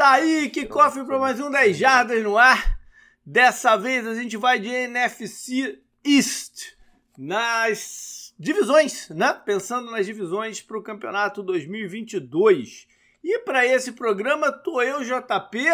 [0.00, 2.80] Tá aí, que cofre para mais um 10 Jardas no ar.
[3.22, 6.72] Dessa vez a gente vai de NFC East
[7.18, 9.34] nas divisões, né?
[9.44, 12.88] Pensando nas divisões para o campeonato 2022.
[13.22, 15.66] E para esse programa tô eu, JP.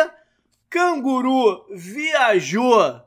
[0.68, 3.00] Canguru viajou.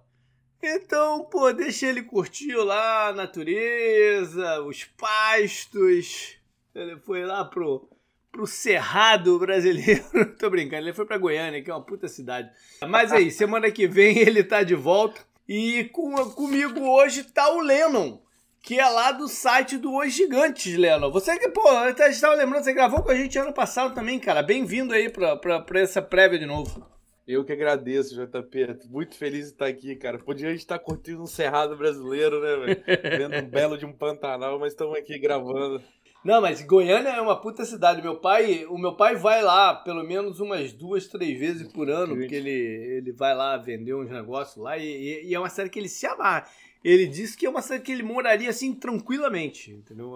[0.63, 6.37] Então, pô, deixa ele curtir lá a natureza, os pastos.
[6.73, 7.89] Ele foi lá pro
[8.31, 10.03] pro Cerrado brasileiro.
[10.37, 12.49] Tô brincando, ele foi pra Goiânia, que é uma puta cidade.
[12.87, 15.21] Mas aí, semana que vem ele tá de volta.
[15.47, 18.21] E com, comigo hoje tá o Lennon,
[18.61, 21.11] que é lá do site do Os Gigantes, Lennon.
[21.11, 24.43] Você que, pô, eu estava lembrando, você gravou com a gente ano passado também, cara.
[24.43, 26.87] Bem-vindo aí pra, pra, pra essa prévia de novo.
[27.27, 28.87] Eu que agradeço, JP.
[28.89, 30.17] Muito feliz de estar aqui, cara.
[30.17, 32.83] Podia a gente estar curtindo um cerrado brasileiro, né, velho?
[33.29, 35.79] Vendo um belo de um Pantanal, mas estamos aqui gravando.
[36.23, 38.01] Não, mas Goiânia é uma puta cidade.
[38.01, 42.15] Meu pai, o meu pai vai lá pelo menos umas duas, três vezes por ano,
[42.15, 45.79] porque ele, ele vai lá vender uns negócios lá e, e é uma série que
[45.79, 46.45] ele se amarra.
[46.83, 50.13] Ele disse que é uma série que ele moraria assim tranquilamente, entendeu?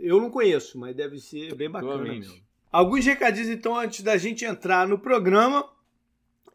[0.00, 2.34] Eu não conheço, mas deve ser bem bacana mesmo.
[2.70, 5.68] Alguns recadinhos então antes da gente entrar no programa.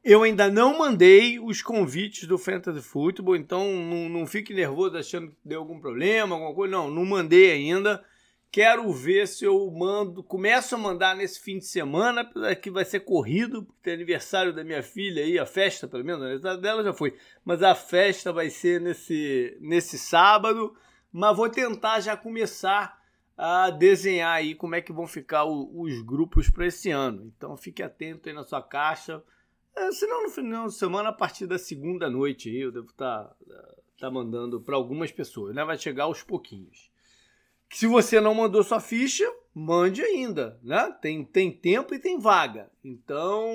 [0.03, 5.29] Eu ainda não mandei os convites do Fantasy Football, então não, não fique nervoso achando
[5.29, 6.71] que deu algum problema, alguma coisa.
[6.71, 8.03] Não, não mandei ainda.
[8.51, 12.29] Quero ver se eu mando, começo a mandar nesse fim de semana,
[12.61, 16.21] que vai ser corrido, porque tem aniversário da minha filha aí, a festa, pelo menos,
[16.21, 20.73] o aniversário dela já foi, mas a festa vai ser nesse, nesse sábado,
[21.11, 22.97] mas vou tentar já começar
[23.37, 27.25] a desenhar aí como é que vão ficar o, os grupos para esse ano.
[27.35, 29.21] Então fique atento aí na sua caixa.
[29.75, 33.25] É, senão no final de semana, a partir da segunda noite aí, eu devo estar
[33.25, 35.65] tá, tá mandando para algumas pessoas, né?
[35.65, 36.89] Vai chegar aos pouquinhos.
[37.69, 40.95] Se você não mandou sua ficha, mande ainda, né?
[41.01, 42.69] Tem, tem tempo e tem vaga.
[42.83, 43.53] Então,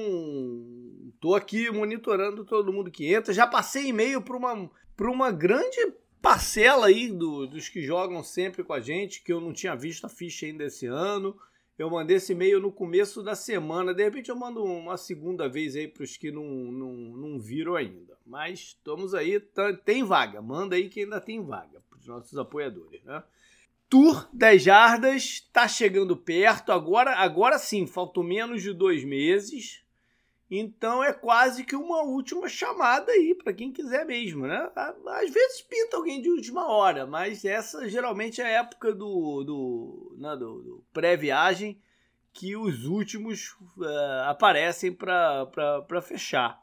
[1.21, 3.33] tô aqui monitorando todo mundo que entra.
[3.33, 8.73] Já passei e-mail para uma, uma grande parcela aí do, dos que jogam sempre com
[8.73, 11.37] a gente, que eu não tinha visto a ficha ainda esse ano.
[11.79, 13.95] Eu mandei esse e-mail no começo da semana.
[13.95, 17.75] De repente eu mando uma segunda vez aí para os que não, não, não viram
[17.75, 18.19] ainda.
[18.27, 20.43] Mas estamos aí, tá, tem vaga.
[20.43, 23.23] Manda aí que ainda tem vaga para os nossos apoiadores, né?
[23.91, 26.71] Tour 10 Jardas está chegando perto.
[26.71, 29.83] Agora, agora sim, faltam menos de dois meses.
[30.49, 34.71] Então é quase que uma última chamada aí para quem quiser mesmo, né?
[34.77, 40.17] Às vezes pinta alguém de última hora, mas essa geralmente é a época do, do,
[40.19, 41.81] né, do, do pré-viagem
[42.33, 46.61] que os últimos uh, aparecem para fechar.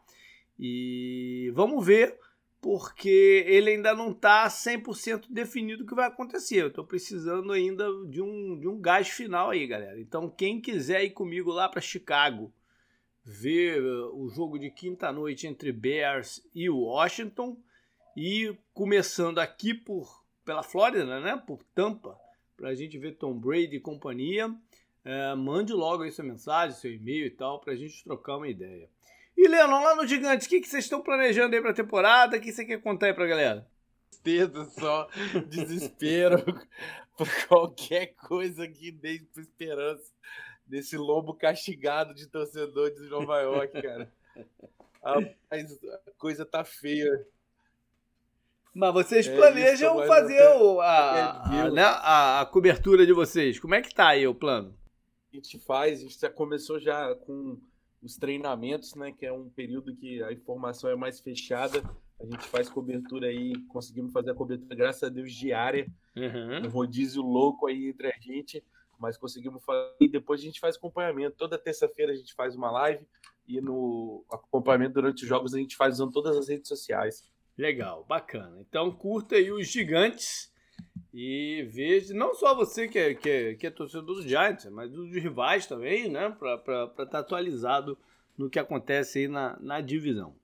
[0.57, 2.17] E vamos ver
[2.61, 6.61] porque ele ainda não está 100% definido o que vai acontecer.
[6.61, 9.99] Eu estou precisando ainda de um, de um gás final aí, galera.
[9.99, 12.51] Então, quem quiser ir comigo lá para Chicago
[13.23, 17.57] ver uh, o jogo de quinta-noite entre Bears e Washington
[18.15, 22.17] e começando aqui por pela Flórida, né, por Tampa,
[22.55, 24.49] para a gente ver Tom Brady e companhia,
[25.03, 28.47] é, mande logo aí sua mensagem, seu e-mail e tal, para a gente trocar uma
[28.47, 28.89] ideia.
[29.37, 32.37] E, Leandro, lá no Gigantes, o que, que vocês estão planejando aí pra temporada?
[32.37, 33.67] O que você quer contar aí pra galera?
[34.09, 35.07] Tristeza só,
[35.47, 36.43] desespero
[37.15, 40.11] por qualquer coisa que dê esperança
[40.65, 44.11] desse lobo castigado de torcedor de Nova York, cara.
[45.03, 47.25] Rapaz, a coisa tá feia.
[48.73, 53.59] Mas vocês é planejam isso, fazer o, a, a, né, a, a, cobertura de vocês.
[53.59, 54.77] Como é que tá aí o plano?
[55.31, 57.59] A gente faz, a gente já começou já com
[58.01, 61.83] os treinamentos, né, que é um período que a informação é mais fechada.
[62.19, 65.87] A gente faz cobertura aí, conseguimos fazer a cobertura, graças a Deus, diária.
[66.15, 66.65] Uhum.
[66.65, 68.63] Um rodízio louco aí entre a gente,
[68.99, 69.95] mas conseguimos fazer.
[69.99, 71.37] E depois a gente faz acompanhamento.
[71.37, 73.05] Toda terça-feira a gente faz uma live
[73.47, 77.23] e no acompanhamento durante os jogos a gente faz usando todas as redes sociais.
[77.57, 78.59] Legal, bacana.
[78.61, 80.51] Então curta aí os gigantes
[81.19, 84.91] e veja, não só você que é, que é, que é torcedor do Giants, mas
[84.91, 86.29] dos rivais também, né?
[86.37, 87.97] Para estar tá atualizado
[88.37, 90.35] no que acontece aí na, na divisão.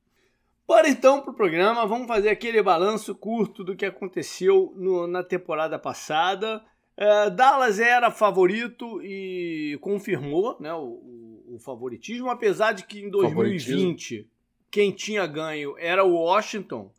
[0.68, 5.21] Bora então para o programa, vamos fazer aquele balanço curto do que aconteceu no, na
[5.21, 6.65] temporada passada.
[6.98, 14.27] É, Dallas era favorito e confirmou né, o, o, favoritismo, apesar de que em 2020
[14.71, 16.92] quem tinha ganho era o Washington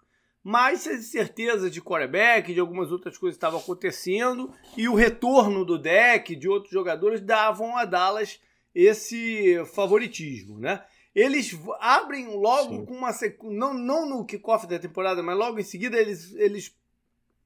[0.44, 6.36] mas certeza de quarterback, de algumas outras coisas estavam acontecendo, e o retorno do deck,
[6.36, 8.38] de outros jogadores, davam a Dallas
[8.74, 10.84] esse favoritismo, né?
[11.14, 12.84] Eles abrem logo Sim.
[12.84, 13.10] com uma
[13.44, 16.76] não não no kickoff da temporada, mas logo em seguida eles, eles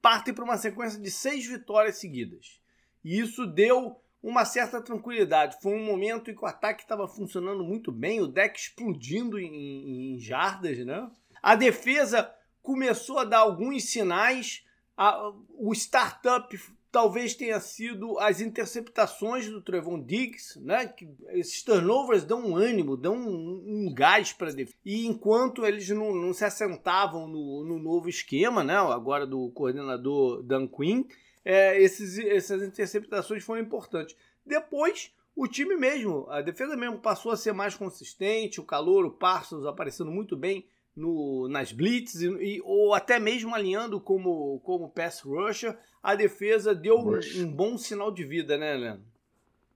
[0.02, 2.60] partem para uma sequência de seis vitórias seguidas.
[3.04, 5.58] E isso deu uma certa tranquilidade.
[5.62, 10.14] Foi um momento em que o ataque estava funcionando muito bem, o deck explodindo em,
[10.14, 11.08] em jardas, né?
[11.40, 14.64] A defesa começou a dar alguns sinais.
[14.96, 16.58] A, o startup
[16.90, 20.86] talvez tenha sido as interceptações do Trevon Diggs, né?
[20.86, 24.50] Que esses turnovers dão um ânimo, dão um, um gás para.
[24.84, 28.76] E enquanto eles não, não se assentavam no, no, novo esquema, né?
[28.76, 31.04] Agora do coordenador Dan Quinn,
[31.44, 34.16] é, esses, essas interceptações foram importantes.
[34.44, 39.10] Depois, o time mesmo, a defesa mesmo passou a ser mais consistente, o calor, o
[39.10, 40.66] Parsons aparecendo muito bem
[40.98, 46.96] no, nas blitz e, ou até mesmo alinhando como, como pass rusher, a defesa deu
[46.96, 49.06] um, um, bom sinal de vida, né, Leandro?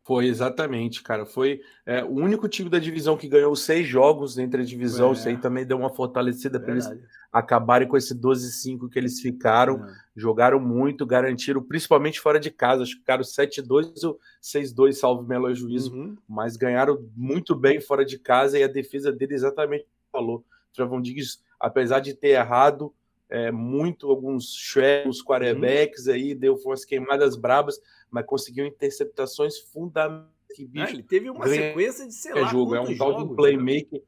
[0.05, 1.25] Foi, exatamente, cara.
[1.25, 5.11] Foi é, o único time da divisão que ganhou seis jogos entre a divisão.
[5.11, 5.13] É.
[5.13, 6.91] Isso aí também deu uma fortalecida para eles
[7.33, 9.77] acabarem com esse 12-5 que eles ficaram.
[9.85, 9.93] É.
[10.17, 12.83] Jogaram muito, garantiram, principalmente fora de casa.
[12.83, 15.95] Acho que ficaram 7-2 ou 6-2, salvo melhor juízo.
[15.95, 16.17] Uhum.
[16.29, 20.45] Mas ganharam muito bem fora de casa e a defesa dele exatamente falou.
[20.73, 22.95] Trevon Diggs, apesar de ter errado
[23.29, 26.13] é, muito alguns shares, quarterbacks uhum.
[26.13, 27.81] aí, deu umas queimadas brabas,
[28.11, 30.31] mas conseguiu interceptações fundamentais.
[30.77, 33.35] Ah, ele teve uma sequência de sei lá, jogo, é um tal de um né?
[33.35, 34.03] playmaker.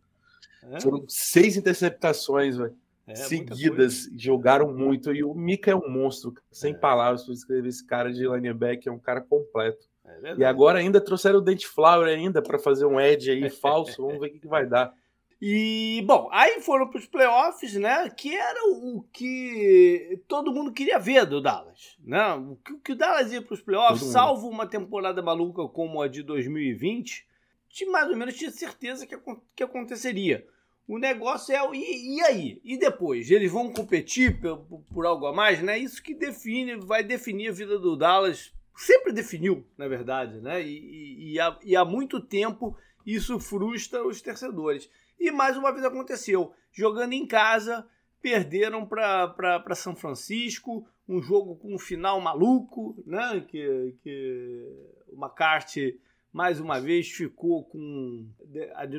[0.72, 0.80] É.
[0.80, 2.76] Foram seis interceptações, velho.
[3.06, 5.12] É, seguidas, jogaram muito.
[5.14, 6.76] E o Mika é um monstro, sem é.
[6.76, 9.86] palavras para escrever esse cara de linebacker, é um cara completo.
[10.04, 14.02] É e agora ainda trouxeram o Dente Flower ainda para fazer um edge aí falso.
[14.02, 14.92] Vamos ver o que, que vai dar.
[15.40, 18.08] E, bom, aí foram para os playoffs, né?
[18.10, 21.96] Que era o que todo mundo queria ver do Dallas.
[22.02, 22.34] Né?
[22.34, 26.08] O que, que o Dallas ia para os playoffs, salvo uma temporada maluca como a
[26.08, 27.26] de 2020,
[27.68, 29.16] de mais ou menos tinha certeza que,
[29.54, 30.46] que aconteceria.
[30.86, 31.76] O negócio é.
[31.76, 32.60] E, e aí?
[32.62, 33.30] E depois?
[33.30, 35.78] Eles vão competir por, por, algo a mais, né?
[35.78, 38.52] Isso que define, vai definir a vida do Dallas.
[38.76, 40.62] Sempre definiu, na verdade, né?
[40.62, 42.76] E, e, e, há, e há muito tempo
[43.06, 44.90] isso frustra os torcedores.
[45.18, 46.52] E mais uma vez aconteceu.
[46.72, 47.86] Jogando em casa,
[48.20, 53.44] perderam para São Francisco, um jogo com um final maluco, né?
[53.46, 54.66] Que, que
[55.08, 56.00] o McCarthy
[56.32, 58.28] mais uma vez ficou com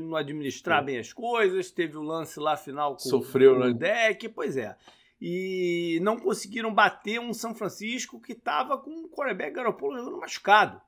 [0.02, 3.68] não administrar bem as coisas, teve o lance lá final com, Sofreu, com né?
[3.68, 4.78] o deck, pois é.
[5.20, 10.82] E não conseguiram bater um São Francisco que estava com o quarterback Garoppolo jogando machucado.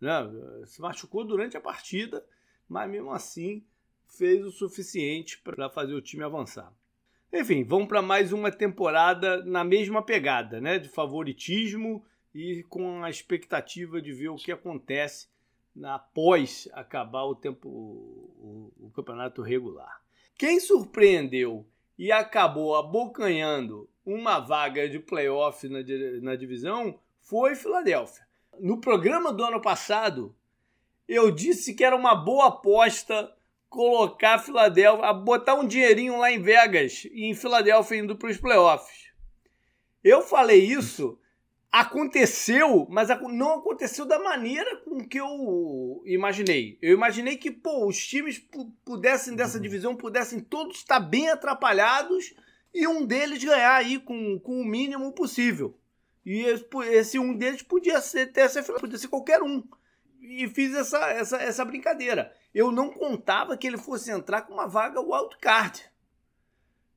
[0.00, 0.10] Né?
[0.66, 2.24] Se machucou durante a partida,
[2.68, 3.64] mas mesmo assim
[4.16, 6.72] fez o suficiente para fazer o time avançar.
[7.32, 10.78] Enfim, vamos para mais uma temporada na mesma pegada, né?
[10.78, 12.04] De favoritismo
[12.34, 15.28] e com a expectativa de ver o que acontece
[15.82, 20.02] após acabar o tempo o, o, campeonato regular.
[20.36, 21.66] Quem surpreendeu
[21.98, 25.78] e acabou abocanhando uma vaga de playoff na,
[26.20, 28.26] na divisão foi Filadélfia.
[28.60, 30.34] No programa do ano passado,
[31.08, 33.34] eu disse que era uma boa aposta
[33.72, 38.36] colocar a Filadélfia, botar um dinheirinho lá em Vegas e em Filadélfia indo para os
[38.36, 39.10] playoffs.
[40.04, 41.18] Eu falei isso,
[41.70, 46.78] aconteceu, mas não aconteceu da maneira com que eu imaginei.
[46.82, 48.38] Eu imaginei que pô, os times
[48.84, 49.62] pudessem dessa uhum.
[49.62, 52.34] divisão pudessem todos estar bem atrapalhados
[52.74, 55.78] e um deles ganhar aí com, com o mínimo possível.
[56.26, 56.44] E
[56.90, 58.48] esse um deles podia ser, ter,
[58.78, 59.64] podia ser qualquer um.
[60.20, 64.66] E fiz essa, essa, essa brincadeira eu não contava que ele fosse entrar com uma
[64.66, 65.90] vaga wildcard.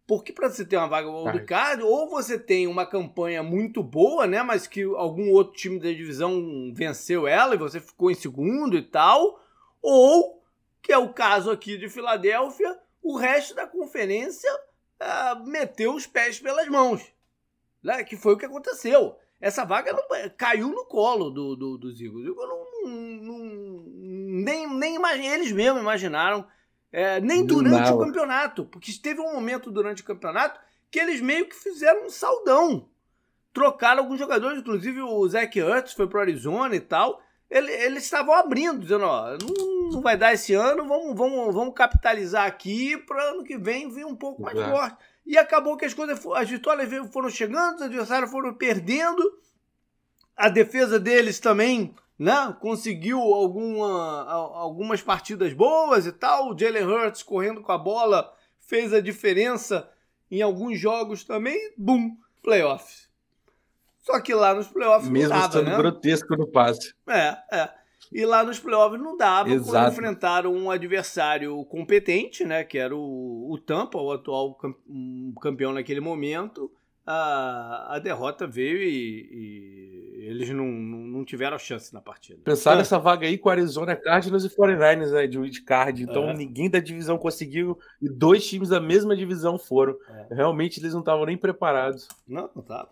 [0.07, 4.43] Porque para você ter uma vaga wildcard, ou você tem uma campanha muito boa, né?
[4.43, 8.83] Mas que algum outro time da divisão venceu ela e você ficou em segundo e
[8.83, 9.41] tal.
[9.81, 10.43] Ou,
[10.81, 14.51] que é o caso aqui de Filadélfia, o resto da conferência
[15.01, 17.01] uh, meteu os pés pelas mãos.
[17.81, 18.03] Né?
[18.03, 19.17] Que foi o que aconteceu.
[19.41, 20.03] Essa vaga não,
[20.37, 22.27] caiu no colo do, do, dos Eagles.
[22.27, 23.37] Eu não, não,
[24.35, 26.45] nem, nem imagine, eles mesmos imaginaram,
[26.91, 30.59] é, nem durante o campeonato, porque teve um momento durante o campeonato
[30.91, 32.87] que eles meio que fizeram um saldão.
[33.53, 37.21] Trocaram alguns jogadores, inclusive o Zach Ertz foi para Arizona e tal.
[37.49, 41.73] Ele, eles estavam abrindo, dizendo: ó, não, não, vai dar esse ano, vamos, vamos, vamos
[41.73, 44.97] capitalizar aqui para ano que vem vir um pouco mais forte.
[45.25, 49.21] E acabou que as coisas, as vitórias foram chegando, os adversários foram perdendo,
[50.35, 52.55] a defesa deles também né?
[52.59, 56.49] Conseguiu alguma, algumas partidas boas e tal.
[56.51, 59.89] O Jalen Hurts correndo com a bola fez a diferença
[60.31, 61.73] em alguns jogos também.
[61.77, 63.09] Bum, playoffs.
[63.99, 65.77] Só que lá nos playoffs Mesmo não dava, sendo né?
[65.77, 66.93] grotesco no passe.
[67.07, 67.69] É, é.
[68.11, 69.71] E lá nos playoffs não dava Exato.
[69.71, 72.63] quando enfrentaram um adversário competente, né?
[72.63, 74.57] Que era o, o Tampa, o atual
[75.41, 76.71] campeão naquele momento.
[77.05, 79.94] A, a derrota veio e, e
[80.25, 82.39] eles não, não, não tiveram chance na partida.
[82.43, 82.77] Pensar é.
[82.77, 86.03] nessa vaga aí com Arizona Cardinals e 49ers, né, de wildcard.
[86.03, 86.33] Então é.
[86.33, 89.95] ninguém da divisão conseguiu e dois times da mesma divisão foram.
[90.29, 90.35] É.
[90.35, 92.07] Realmente eles não estavam nem preparados.
[92.27, 92.89] Não, não estavam.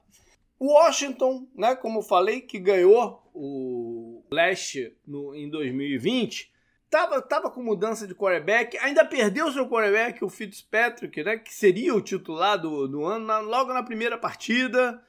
[0.61, 6.51] Washington, né, como eu falei, que ganhou o leste no, em 2020,
[6.89, 11.93] tava, tava com mudança de quarterback, ainda perdeu seu quarterback, o Fitzpatrick, né, que seria
[11.93, 15.03] o titular do, do ano, na, logo na primeira partida.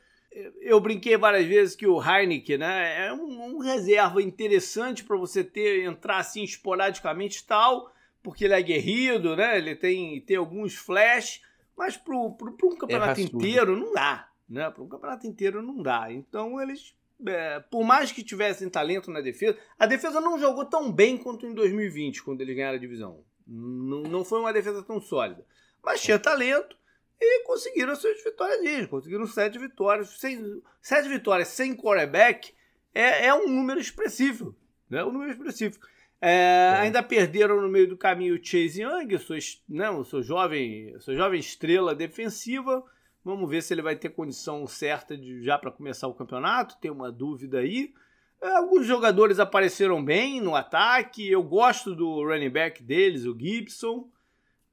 [0.61, 5.45] Eu brinquei várias vezes que o Heineken né, é um, um reserva interessante para você
[5.45, 10.75] ter entrar assim esporadicamente e tal, porque ele é aguerrido, né, ele tem, tem alguns
[10.75, 11.41] flash,
[11.77, 14.29] mas para um campeonato inteiro não dá.
[14.49, 14.69] Né?
[14.71, 16.13] Para um campeonato inteiro não dá.
[16.13, 16.95] Então eles
[17.27, 21.47] é, por mais que tivessem talento na defesa, a defesa não jogou tão bem quanto
[21.47, 23.25] em 2020, quando eles ganharam a divisão.
[23.47, 25.47] Não, não foi uma defesa tão sólida.
[25.83, 26.77] Mas tinha talento
[27.25, 28.87] e conseguiram as suas vitórias.
[28.87, 30.09] Conseguiram sete vitórias.
[30.19, 32.53] Sem, sete vitórias sem quarterback
[32.95, 34.55] é, é um número expressivo.
[34.89, 35.05] Né?
[35.05, 35.79] Um número expressivo.
[36.21, 36.81] É, é.
[36.81, 39.37] Ainda perderam no meio do caminho o Chase Young, sua,
[39.69, 42.83] né, sua, jovem, sua jovem estrela defensiva.
[43.25, 46.79] Vamos ver se ele vai ter condição certa de, já para começar o campeonato.
[46.81, 47.93] Tem uma dúvida aí.
[48.41, 51.31] É, alguns jogadores apareceram bem no ataque.
[51.31, 54.09] Eu gosto do running back deles, o Gibson.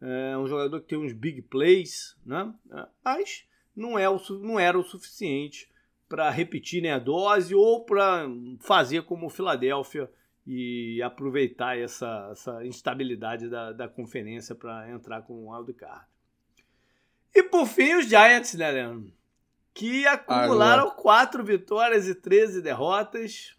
[0.01, 2.53] É um jogador que tem uns big plays, né?
[2.71, 5.69] É, mas não, é o, não era o suficiente
[6.09, 8.27] para repetir né, a dose ou para
[8.59, 10.11] fazer como o Philadelphia
[10.45, 16.05] e aproveitar essa, essa instabilidade da, da conferência para entrar com o wildcard.
[17.33, 19.13] E por fim, os Giants, né, Leandro?
[19.73, 20.95] Que acumularam Agora.
[20.95, 23.55] quatro vitórias e 13 derrotas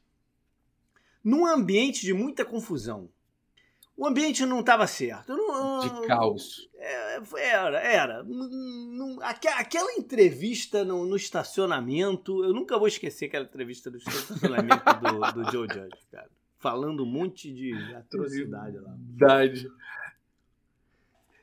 [1.25, 3.09] num ambiente de muita confusão.
[3.97, 5.37] O ambiente não estava certo.
[5.37, 6.69] Não, de caos.
[6.77, 8.27] É, era, era.
[9.59, 15.53] aquela entrevista no, no, estacionamento, eu nunca vou esquecer aquela entrevista do estacionamento do, do
[15.53, 16.29] Joe Judge, cara.
[16.59, 18.95] Falando um monte de atrocidade lá.
[18.97, 19.71] Verdade.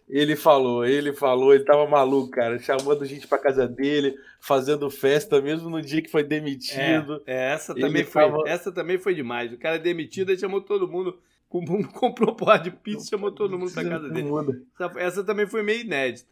[0.09, 5.39] Ele falou, ele falou, ele tava maluco, cara, chamando gente pra casa dele, fazendo festa
[5.39, 7.21] mesmo no dia que foi demitido.
[7.27, 8.43] É, é essa, também foi, tava...
[8.47, 9.53] essa também foi demais.
[9.53, 11.19] O cara é demitido, ele chamou todo mundo,
[11.93, 14.29] comprou porra de pizza e chamou todo mundo pra casa dele.
[14.79, 16.29] Essa, essa, também foi meio inédita.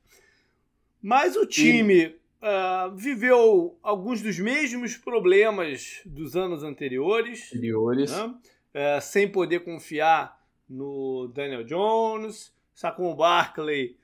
[1.02, 7.48] Mas o time uh, viveu alguns dos mesmos problemas dos anos anteriores.
[7.54, 8.12] Anteriores.
[8.12, 8.26] Né?
[8.28, 13.98] Uh, sem poder confiar no Daniel Jones Sacou o Barkley.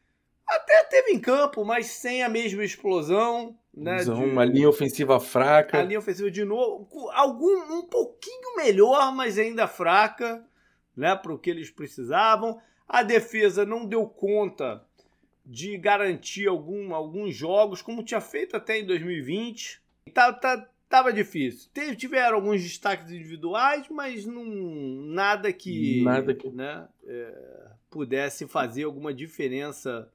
[0.48, 3.55] Até teve em campo, mas sem a mesma explosão.
[3.72, 4.10] Né, de...
[4.10, 5.77] Uma linha ofensiva fraca.
[5.77, 6.88] A linha ofensiva de novo.
[7.12, 10.43] Algum, um pouquinho melhor, mas ainda fraca
[10.95, 12.59] né, para o que eles precisavam.
[12.88, 14.83] A defesa não deu conta
[15.45, 19.81] de garantir algum, alguns jogos, como tinha feito até em 2020.
[20.13, 21.69] Tá, tá, tava difícil.
[21.73, 26.01] Teve, tiveram alguns destaques individuais, mas não, nada que.
[26.03, 26.50] Nada que.
[26.50, 30.09] Né, é, pudesse fazer alguma diferença.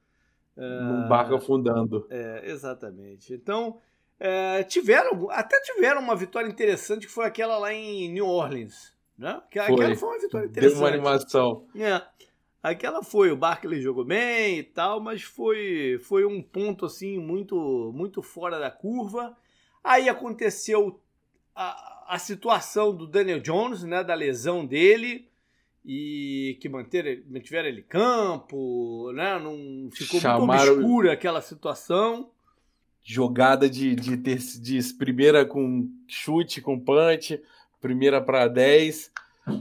[0.57, 2.05] Um uh, barco afundando.
[2.09, 3.33] É, exatamente.
[3.33, 3.79] Então,
[4.19, 8.93] é, tiveram, até tiveram uma vitória interessante que foi aquela lá em New Orleans.
[9.19, 9.41] Né?
[9.51, 9.73] Que, foi.
[9.73, 10.73] Aquela foi uma vitória interessante.
[10.73, 11.67] Deu uma animação.
[11.75, 12.01] É.
[12.63, 17.91] Aquela foi, o Barkley jogou bem e tal, mas foi, foi um ponto assim muito,
[17.93, 19.35] muito fora da curva.
[19.83, 20.99] Aí aconteceu
[21.53, 25.27] a, a situação do Daniel Jones, né, da lesão dele
[25.85, 29.39] e que manter, mantiveram ele campo, né?
[29.39, 30.45] Não ficou Chamaram...
[30.45, 32.29] muito obscura aquela situação.
[33.01, 37.41] Jogada de, de, ter, de primeira com chute, com punch,
[37.79, 39.11] primeira para 10,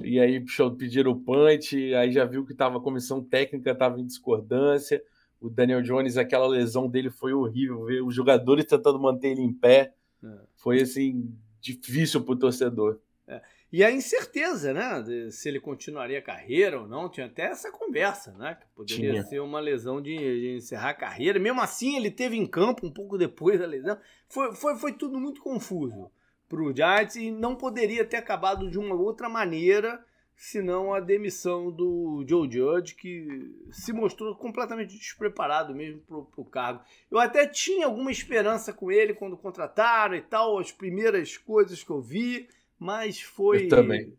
[0.03, 0.45] e aí
[0.77, 5.03] pediram o punch, aí já viu que tava, a comissão técnica estava em discordância.
[5.41, 9.53] O Daniel Jones, aquela lesão dele foi horrível, ver os jogadores tentando manter ele em
[9.53, 9.95] pé.
[10.23, 10.29] É.
[10.57, 12.99] Foi assim, difícil para o torcedor.
[13.27, 13.41] É.
[13.71, 15.01] E a incerteza, né?
[15.03, 17.09] De se ele continuaria a carreira ou não.
[17.09, 18.57] Tinha até essa conversa, né?
[18.57, 19.23] Que poderia Tinha.
[19.25, 21.39] ser uma lesão de, de, encerrar a carreira.
[21.39, 23.99] Mesmo assim, ele teve em campo um pouco depois da lesão.
[24.27, 26.11] Foi, foi, foi tudo muito confuso
[26.49, 30.03] para o Giants e não poderia ter acabado de uma outra maneira
[30.39, 36.81] senão a demissão do Joe Judge, que se mostrou completamente despreparado mesmo para o cargo.
[37.11, 41.91] Eu até tinha alguma esperança com ele quando contrataram e tal, as primeiras coisas que
[41.91, 44.17] eu vi, mas foi também.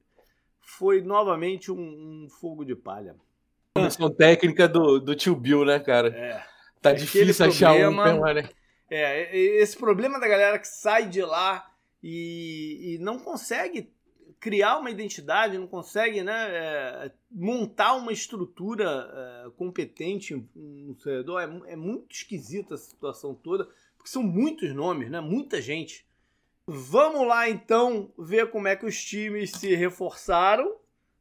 [0.60, 3.16] foi novamente um, um, fogo de palha.
[3.74, 6.10] Comissão técnica do, do tio Bill, né, cara?
[6.10, 6.44] É.
[6.82, 7.96] Tá difícil achar um
[8.34, 8.50] né?
[8.92, 11.69] É, esse problema da galera que sai de lá
[12.02, 13.92] e, e não consegue
[14.40, 18.86] criar uma identidade, não consegue né, é, montar uma estrutura
[19.46, 21.42] é, competente no torcedor.
[21.42, 23.66] É, é muito esquisita a situação toda,
[23.98, 26.08] porque são muitos nomes, né, muita gente
[26.72, 30.78] Vamos lá então ver como é que os times se reforçaram,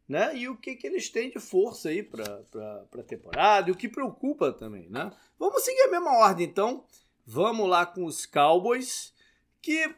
[0.06, 0.36] né?
[0.36, 3.88] E o que, que eles têm de força aí para a temporada e o que
[3.88, 5.10] preocupa também, né?
[5.38, 6.84] Vamos seguir a mesma ordem então.
[7.24, 9.14] Vamos lá com os Cowboys,
[9.68, 9.94] que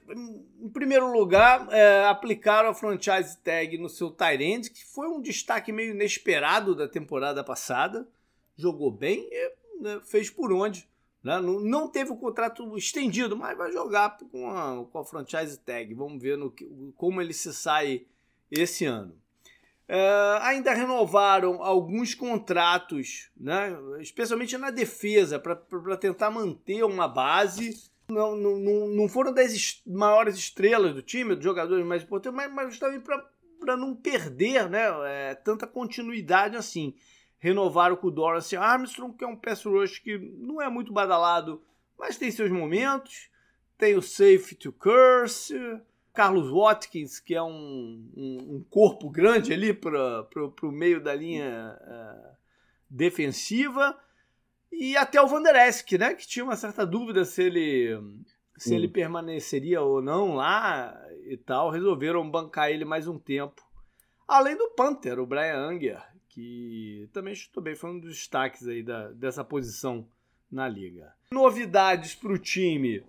[0.61, 5.71] em primeiro lugar é, aplicaram a franchise tag no seu Tyrant, que foi um destaque
[5.71, 8.09] meio inesperado da temporada passada.
[8.57, 10.89] Jogou bem e né, fez por onde.
[11.23, 11.39] Né?
[11.39, 15.95] Não, não, teve o contrato estendido, mas vai jogar com a, com a franchise tag.
[15.95, 16.53] Vamos ver no,
[16.97, 18.07] como ele se sai
[18.51, 19.15] esse ano.
[19.89, 23.71] Uh, ainda renovaram alguns contratos, né?
[24.01, 27.90] especialmente na defesa, para tentar manter uma base.
[28.11, 32.79] Não, não, não foram das maiores estrelas do time, dos jogadores mais importantes, mas, mas
[32.79, 34.87] também para não perder né?
[35.07, 36.95] É, tanta continuidade assim
[37.41, 41.63] renovaram com o Dorance Armstrong, que é um pass rush que não é muito badalado,
[41.99, 43.31] mas tem seus momentos.
[43.79, 45.59] Tem o Safe to Curse,
[46.13, 50.29] Carlos Watkins, que é um, um, um corpo grande ali para
[50.63, 52.37] o meio da linha uh,
[52.91, 53.99] defensiva.
[54.73, 58.01] E até o Van Der Esk, né, que tinha uma certa dúvida se ele,
[58.57, 60.97] se ele permaneceria ou não lá
[61.27, 61.71] e tal.
[61.71, 63.63] Resolveram bancar ele mais um tempo.
[64.27, 68.83] Além do Panther, o Brian Anger, que também chutou bem, foi um dos destaques aí
[68.83, 70.07] da, dessa posição
[70.51, 71.13] na liga.
[71.33, 73.03] Novidades para o time?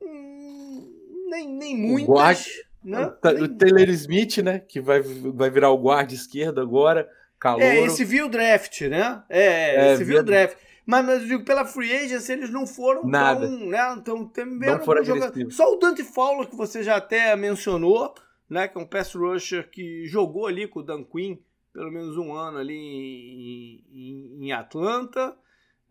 [0.00, 2.08] Hum, nem, nem muitas.
[2.08, 2.46] O, guard,
[2.84, 3.06] né?
[3.40, 4.60] o Taylor Smith, né?
[4.60, 7.08] Que vai, vai virar o guarda esquerdo agora.
[7.38, 7.62] Calor.
[7.62, 9.24] É, esse viu o draft, né?
[9.28, 10.56] É, é esse viu o draft.
[10.84, 13.46] Mas, mas eu digo, pela free agency, eles não foram Nada.
[13.46, 13.94] tão, né?
[13.96, 15.02] Então, também não foram
[15.50, 18.14] Só o Dante Fowler, que você já até mencionou,
[18.50, 18.66] né?
[18.66, 21.36] Que é um pass rusher que jogou ali com o Dan Quinn
[21.72, 25.34] pelo menos um ano ali em, em, em Atlanta.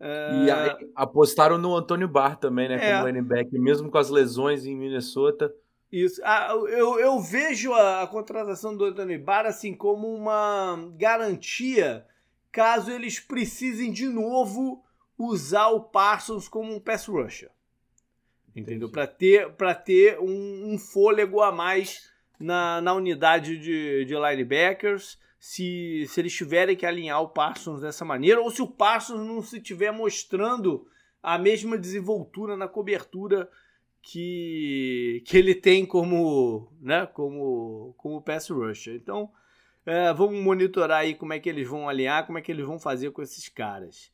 [0.00, 0.78] E é...
[0.96, 2.78] apostaram no Antônio Barr também, né?
[2.80, 2.92] É.
[2.92, 5.52] Como running back, mesmo com as lesões em Minnesota.
[5.90, 6.20] Isso.
[6.24, 12.04] Ah, eu, eu vejo a, a, contratação do Antônio Barr assim como uma garantia
[12.52, 14.84] caso eles precisem de novo
[15.18, 17.50] usar o Parsons como um pass rusher.
[18.54, 18.90] Entendeu?
[18.90, 25.18] Para ter, pra ter um, um, fôlego a mais na, na unidade de, de linebackers
[25.40, 29.42] se, se eles tiverem que alinhar o Parsons dessa maneira, ou se o Parsons não
[29.42, 30.86] se estiver mostrando
[31.22, 33.48] a mesma desenvoltura na cobertura
[34.02, 38.96] que, que ele tem como, né, como, como pass rusher.
[38.96, 39.30] Então,
[39.84, 42.78] é, vamos monitorar aí como é que eles vão alinhar, como é que eles vão
[42.78, 44.12] fazer com esses caras.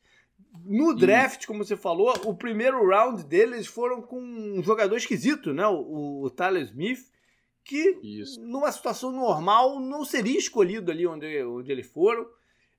[0.65, 5.67] No draft, como você falou, o primeiro round deles foram com um jogador esquisito, né?
[5.67, 6.99] O, o Tyler Smith,
[7.63, 8.41] que Isso.
[8.41, 12.25] numa situação normal não seria escolhido ali onde, onde eles foram.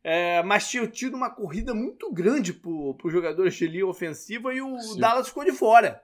[0.03, 4.63] É, mas tinha tido uma corrida muito grande para os jogadores de linha ofensiva e
[4.63, 4.99] o Sim.
[4.99, 6.03] Dallas ficou de fora.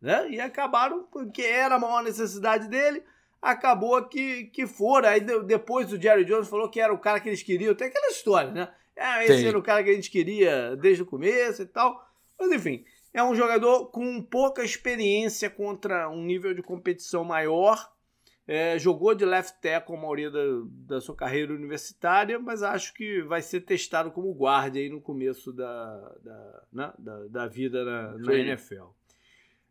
[0.00, 0.30] Né?
[0.30, 3.02] E acabaram, porque era a maior necessidade dele,
[3.50, 5.10] acabou que, que fora.
[5.10, 7.74] Aí depois o Jerry Jones falou que era o cara que eles queriam.
[7.74, 8.68] Tem aquela história, né?
[8.96, 9.48] Ah, esse Sim.
[9.48, 12.04] era o cara que a gente queria desde o começo e tal.
[12.38, 17.92] Mas enfim, é um jogador com pouca experiência contra um nível de competição maior
[18.46, 23.22] é, jogou de left tackle a maioria da, da, sua carreira universitária, mas acho que
[23.22, 28.18] vai ser testado como guarda aí no começo da, da, né, da, da, vida na,
[28.18, 28.84] na NFL.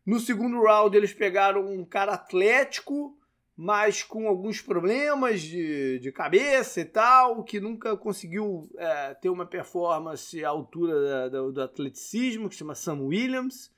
[0.04, 3.16] No segundo round, eles pegaram um cara atlético,
[3.56, 9.46] mas com alguns problemas de, de cabeça e tal, que nunca conseguiu é, ter uma
[9.46, 13.72] performance à altura da, do atleticismo, que se chama Sam Williams.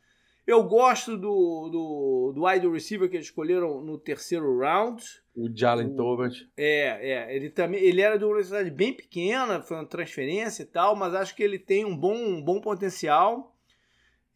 [0.47, 5.03] Eu gosto do, do, do wide receiver que eles escolheram no terceiro round.
[5.35, 6.49] O Jalen Tolbert.
[6.57, 7.37] É, é.
[7.37, 11.15] Ele também ele era de uma universidade bem pequena, foi uma transferência e tal, mas
[11.15, 13.56] acho que ele tem um bom, um bom potencial.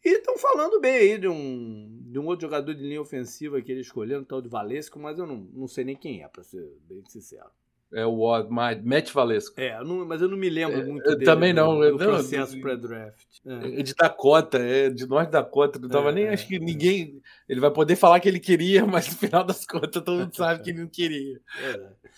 [0.03, 3.71] E estão falando bem aí de um, de um outro jogador de linha ofensiva que
[3.71, 6.43] ele escolheu, um tal de Valesco, mas eu não, não sei nem quem é, para
[6.43, 7.49] ser bem sincero.
[7.93, 8.17] É o
[8.49, 9.59] Matt Valesco.
[9.59, 11.25] É, não, mas eu não me lembro é, muito eu dele.
[11.25, 11.77] Também não.
[11.77, 13.27] Do, do processo pré-draft.
[13.45, 13.79] É.
[13.79, 13.83] é.
[13.83, 15.77] de Dakota, é de Norte Dakota.
[15.77, 17.21] Não tava é, nem, acho que ninguém...
[17.49, 20.63] Ele vai poder falar que ele queria, mas no final das contas todo mundo sabe
[20.63, 21.41] que ele não queria.
[21.61, 22.11] É.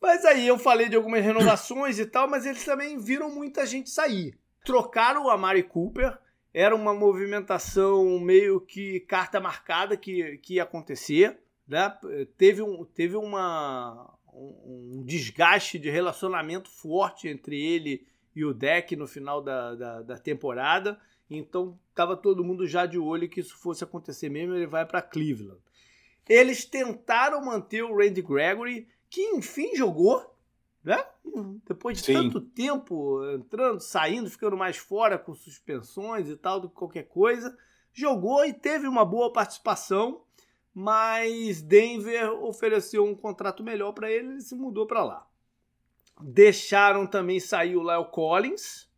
[0.00, 3.90] Mas aí eu falei de algumas renovações e tal, mas eles também viram muita gente
[3.90, 4.38] sair.
[4.64, 6.16] Trocaram o Amari Cooper,
[6.52, 11.38] era uma movimentação meio que carta marcada que, que ia acontecer.
[11.66, 11.92] Né?
[12.36, 19.06] Teve, um, teve uma, um, desgaste de relacionamento forte entre ele e o deck no
[19.06, 21.00] final da, da, da temporada.
[21.30, 24.54] Então estava todo mundo já de olho que isso fosse acontecer mesmo.
[24.54, 25.60] Ele vai para Cleveland.
[26.28, 30.34] Eles tentaram manter o Randy Gregory, que enfim jogou,
[30.82, 31.04] né?
[31.66, 32.14] Depois de Sim.
[32.14, 37.56] tanto tempo entrando, saindo, ficando mais fora com suspensões e tal do que qualquer coisa,
[37.92, 40.22] jogou e teve uma boa participação
[40.74, 45.26] mas Denver ofereceu um contrato melhor para ele, ele se mudou para lá.
[46.20, 48.88] Deixaram também sair o Lyle Collins,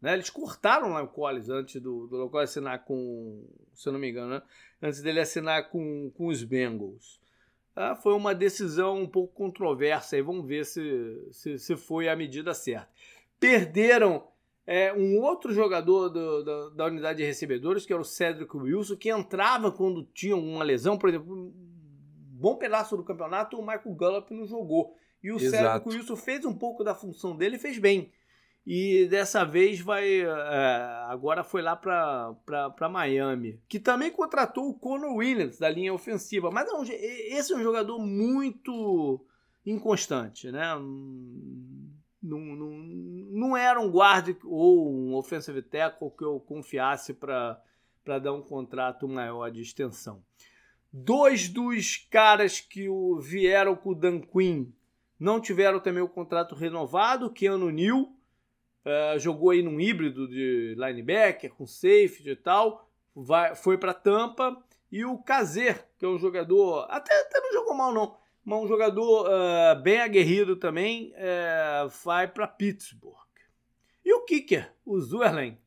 [0.00, 0.14] né?
[0.14, 4.00] Eles cortaram o Lyle Collins antes do, do Lyle Collins assinar com, se eu não
[4.00, 4.42] me engano, né?
[4.82, 7.19] antes dele assinar com, com os Bengals.
[7.74, 12.16] Ah, foi uma decisão um pouco controversa e vamos ver se, se, se foi a
[12.16, 12.88] medida certa.
[13.38, 14.26] Perderam
[14.66, 18.96] é, um outro jogador do, do, da unidade de recebedores, que era o Cedric Wilson,
[18.96, 21.52] que entrava quando tinha uma lesão, por exemplo, um
[22.40, 24.94] bom pedaço do campeonato, o Michael Gallup não jogou.
[25.22, 25.84] E o Exato.
[25.84, 28.12] Cedric Wilson fez um pouco da função dele e fez bem.
[28.66, 30.20] E dessa vez vai.
[30.20, 33.60] É, agora foi lá para Miami.
[33.68, 36.50] Que também contratou o Conor Williams da linha ofensiva.
[36.50, 39.24] Mas um, esse é um jogador muito
[39.64, 40.74] inconstante, né?
[42.22, 47.62] Não, não, não era um guarda ou um offensive tackle que eu confiasse para
[48.22, 50.22] dar um contrato maior de extensão.
[50.92, 52.88] Dois dos caras que
[53.20, 54.66] vieram com o Dan Quinn
[55.18, 58.12] não tiveram também o contrato renovado, Keanu Neal,
[58.84, 64.62] uh, jogou aí num híbrido de linebacker, com safety e tal, vai, foi para Tampa,
[64.90, 67.92] e o Kazer, que é um jogador, até, até não jogou mal
[68.44, 73.16] não, um jogador uh, bem aguerrido também, uh, vai para Pittsburgh.
[74.04, 75.58] E o kicker, o Zuerlen,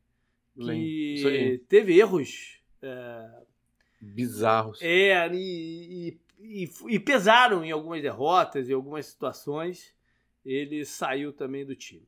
[0.56, 2.60] que teve erros
[4.04, 4.80] bizarros.
[4.82, 9.94] É, e, e, e, pesaram em algumas derrotas, em algumas situações.
[10.44, 12.06] Ele saiu também do time.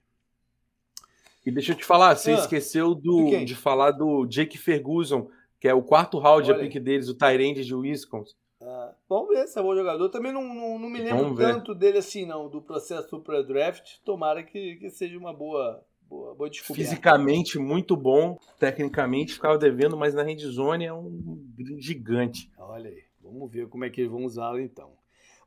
[1.47, 5.31] E deixa eu te falar, você ah, esqueceu do, de falar do Jake Ferguson,
[5.61, 6.61] que é o quarto round Olha.
[6.61, 8.35] de pick deles, o Tyrande de Wisconsin.
[8.61, 10.09] Uh, vamos ver se é bom jogador.
[10.09, 13.99] Também não, não, não me lembro tanto dele assim, não, do processo para draft.
[14.05, 16.83] Tomara que, que seja uma boa, boa, boa descoberta.
[16.83, 21.39] Fisicamente muito bom, tecnicamente ficava devendo, mas na zone é um
[21.79, 22.51] gigante.
[22.59, 24.91] Olha aí, vamos ver como é que eles vão usá-lo então.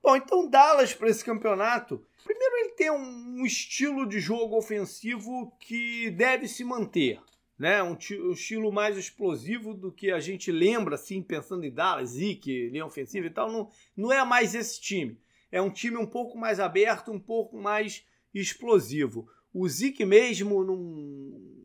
[0.02, 2.04] Bom, então Dallas para esse campeonato.
[2.24, 7.20] Primeiro, ele tem um, estilo de jogo ofensivo que deve se manter
[7.60, 7.84] né?
[7.84, 12.70] Um, um, estilo mais explosivo do que a gente lembra, assim, pensando em Dallas, Zeke,
[12.70, 13.52] linha ofensiva e tal.
[13.52, 15.20] Não, não é mais esse time.
[15.52, 19.28] É um time um pouco mais aberto, um pouco mais explosivo.
[19.54, 21.60] O Zeke mesmo não.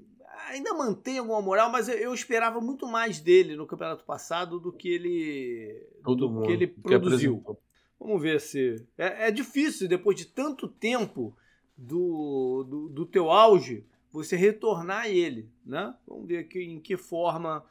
[0.48, 4.72] Ainda mantém alguma moral, mas eu, eu esperava muito mais dele no campeonato passado do
[4.72, 7.40] que ele, Todo do que ele produziu.
[7.40, 7.56] Que
[7.98, 8.84] Vamos ver se.
[8.98, 11.36] É, é, difícil, depois de tanto tempo
[11.76, 15.94] do, do, do teu auge, você retornar ele, né?
[16.06, 17.64] Vamos ver aqui em que forma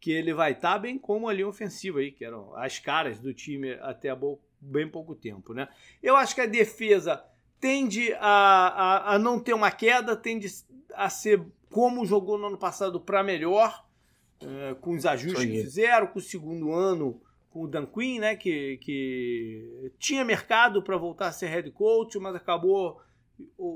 [0.00, 3.18] que ele vai estar, tá, bem como a linha ofensiva aí, que eram as caras
[3.18, 4.08] do time até
[4.60, 5.68] bem pouco tempo, né?
[6.02, 7.22] Eu acho que a defesa
[7.60, 10.48] tende a, a, a não ter uma queda, tende
[10.94, 13.86] a ser como jogou no ano passado para melhor,
[14.40, 18.36] é, com os ajustes que fizeram, com o segundo ano com o Dan Quinn, né,
[18.36, 23.00] que, que tinha mercado para voltar a ser head coach, mas acabou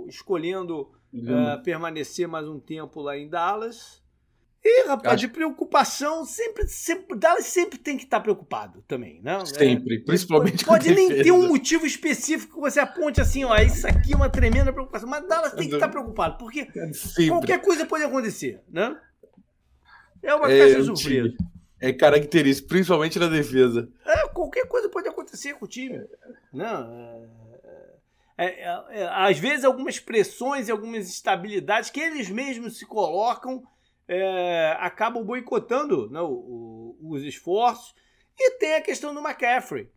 [0.07, 4.03] escolhendo uh, permanecer mais um tempo lá em Dallas.
[4.67, 9.37] E, rapaz, de preocupação, sempre, sempre, Dallas sempre tem que estar preocupado também, né?
[9.43, 13.45] É, sempre, é, principalmente Pode, pode nem ter um motivo específico que você aponte assim,
[13.45, 17.29] ó, isso aqui é uma tremenda preocupação, mas Dallas tem que estar preocupado, porque sempre.
[17.29, 18.99] qualquer coisa pode acontecer, né?
[20.23, 21.37] É uma é, caixa de surpresa.
[21.85, 23.89] É característico, principalmente na defesa.
[24.07, 26.05] É, qualquer coisa pode acontecer com o time.
[26.53, 27.45] Não, é...
[28.37, 33.63] É, é, é, às vezes algumas pressões e algumas instabilidades que eles mesmos se colocam
[34.09, 37.95] é, acabam boicotando né, o, o, os esforços.
[38.37, 39.89] E tem a questão do McCaffrey.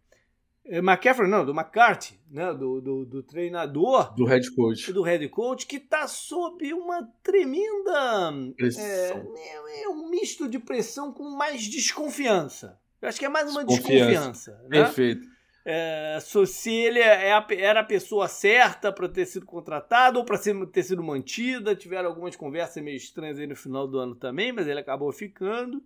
[0.69, 4.13] É, McCaffrey, não, do McCarthy, né, do, do, do treinador.
[4.15, 4.91] Do head coach.
[4.91, 8.34] Do head coach, que está sob uma tremenda.
[8.56, 8.84] Pressão.
[8.84, 12.80] É, é, um misto de pressão com mais desconfiança.
[13.01, 14.32] Eu acho que é mais uma desconfiança.
[14.32, 14.84] desconfiança né?
[14.84, 15.38] Perfeito
[15.69, 20.39] é, se ele é a, era a pessoa certa para ter sido contratado ou para
[20.71, 21.75] ter sido mantida.
[21.75, 25.84] Tiveram algumas conversas meio estranhas aí no final do ano também, mas ele acabou ficando.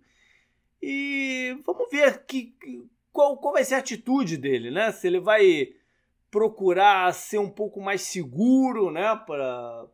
[0.80, 2.54] E vamos ver que,
[3.12, 4.90] qual, qual vai ser a atitude dele, né?
[4.92, 5.68] Se ele vai
[6.30, 9.86] procurar ser um pouco mais seguro, né, para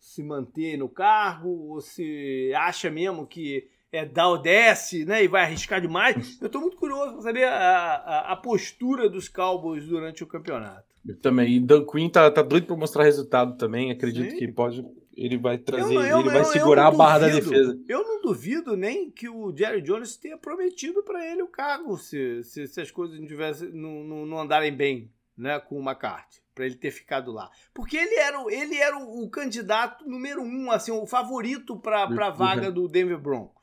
[0.00, 5.24] se manter no cargo, ou se acha mesmo que é, dá ou desce, né?
[5.24, 6.38] E vai arriscar demais.
[6.40, 10.84] Eu estou muito curioso para saber a, a, a, postura dos Cowboys durante o campeonato.
[11.06, 11.56] Eu também.
[11.56, 13.90] E Dan Quinn tá, tá doido para mostrar resultado também.
[13.90, 14.36] Acredito Sim.
[14.36, 14.84] que pode.
[15.22, 17.80] Ele vai trazer, eu, eu, ele vai eu, segurar a barra duvido, da defesa.
[17.86, 22.42] Eu não duvido nem que o Jerry Jones tenha prometido para ele o cargo se,
[22.42, 26.40] se, se, as coisas não, tivesse, não, não, não andarem bem né, com o McCarthy,
[26.54, 27.50] para ele ter ficado lá.
[27.74, 32.30] Porque ele era, ele era o, o candidato número um, assim, o favorito para a
[32.30, 33.60] vaga do Denver Broncos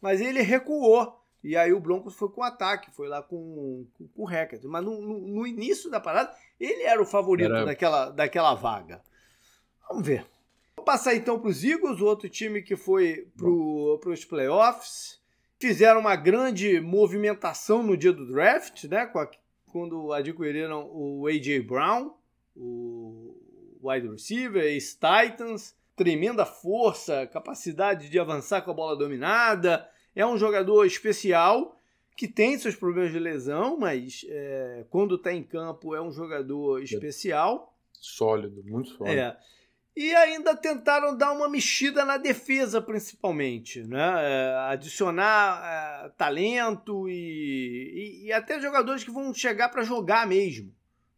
[0.00, 4.22] mas ele recuou E aí o Broncos foi com ataque, foi lá com, com, com
[4.22, 4.66] o Hackett.
[4.66, 7.64] Mas no, no, no, início da parada, ele era o favorito era...
[7.64, 9.00] daquela, daquela vaga.
[9.88, 10.26] Vamos ver.
[10.78, 15.20] Vou passar então para os Eagles, o outro time que foi para os playoffs.
[15.58, 19.10] Fizeram uma grande movimentação no dia do draft, né?
[19.66, 21.62] Quando adquiriram o A.J.
[21.62, 22.14] Brown,
[22.54, 23.34] o
[23.82, 25.74] wide receiver, ex-Titans.
[25.96, 31.76] Tremenda força, capacidade de avançar com a bola dominada é um jogador especial
[32.16, 36.80] que tem seus problemas de lesão, mas é, quando está em campo é um jogador
[36.80, 37.74] especial.
[37.92, 39.18] Sólido, muito sólido.
[39.18, 39.36] É.
[39.98, 44.14] E ainda tentaram dar uma mexida na defesa, principalmente, né?
[44.20, 45.60] É, adicionar
[46.04, 50.72] é, talento e, e, e, até jogadores que vão chegar para jogar mesmo,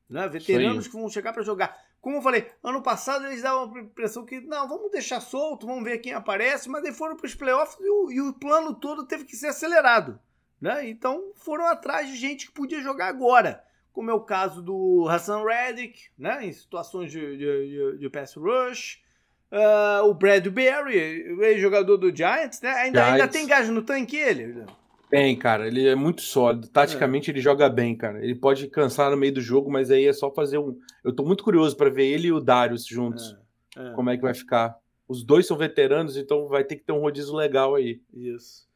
[0.09, 0.27] né?
[0.29, 1.79] Veteranos que vão chegar para jogar.
[2.01, 5.85] Como eu falei, ano passado eles davam a impressão que, não, vamos deixar solto, vamos
[5.85, 9.07] ver quem aparece, mas eles foram para os playoffs e o, e o, plano todo
[9.07, 10.19] teve que ser acelerado.
[10.59, 10.89] Né?
[10.89, 15.45] Então foram atrás de gente que podia jogar agora, como é o caso do Hassan
[15.45, 16.47] Reddick, né?
[16.47, 19.03] em situações de, de, de, pass rush.
[19.51, 20.97] Uh, o Bradbury,
[21.43, 22.71] ex-jogador do Giants, né?
[22.71, 23.21] ainda, Giants.
[23.21, 24.65] ainda tem gás no tanque ele.
[25.11, 26.69] Tem, cara, ele é muito sólido.
[26.69, 27.33] Taticamente é.
[27.33, 28.25] ele joga bem, cara.
[28.25, 30.79] Ele pode cansar no meio do jogo, mas aí é só fazer um.
[31.03, 33.37] Eu tô muito curioso para ver ele e o Darius juntos.
[33.77, 33.89] É.
[33.89, 33.93] É.
[33.93, 34.79] Como é que vai ficar?
[35.09, 38.01] Os dois são veteranos, então vai ter que ter um rodízio legal aí.
[38.15, 38.70] Isso.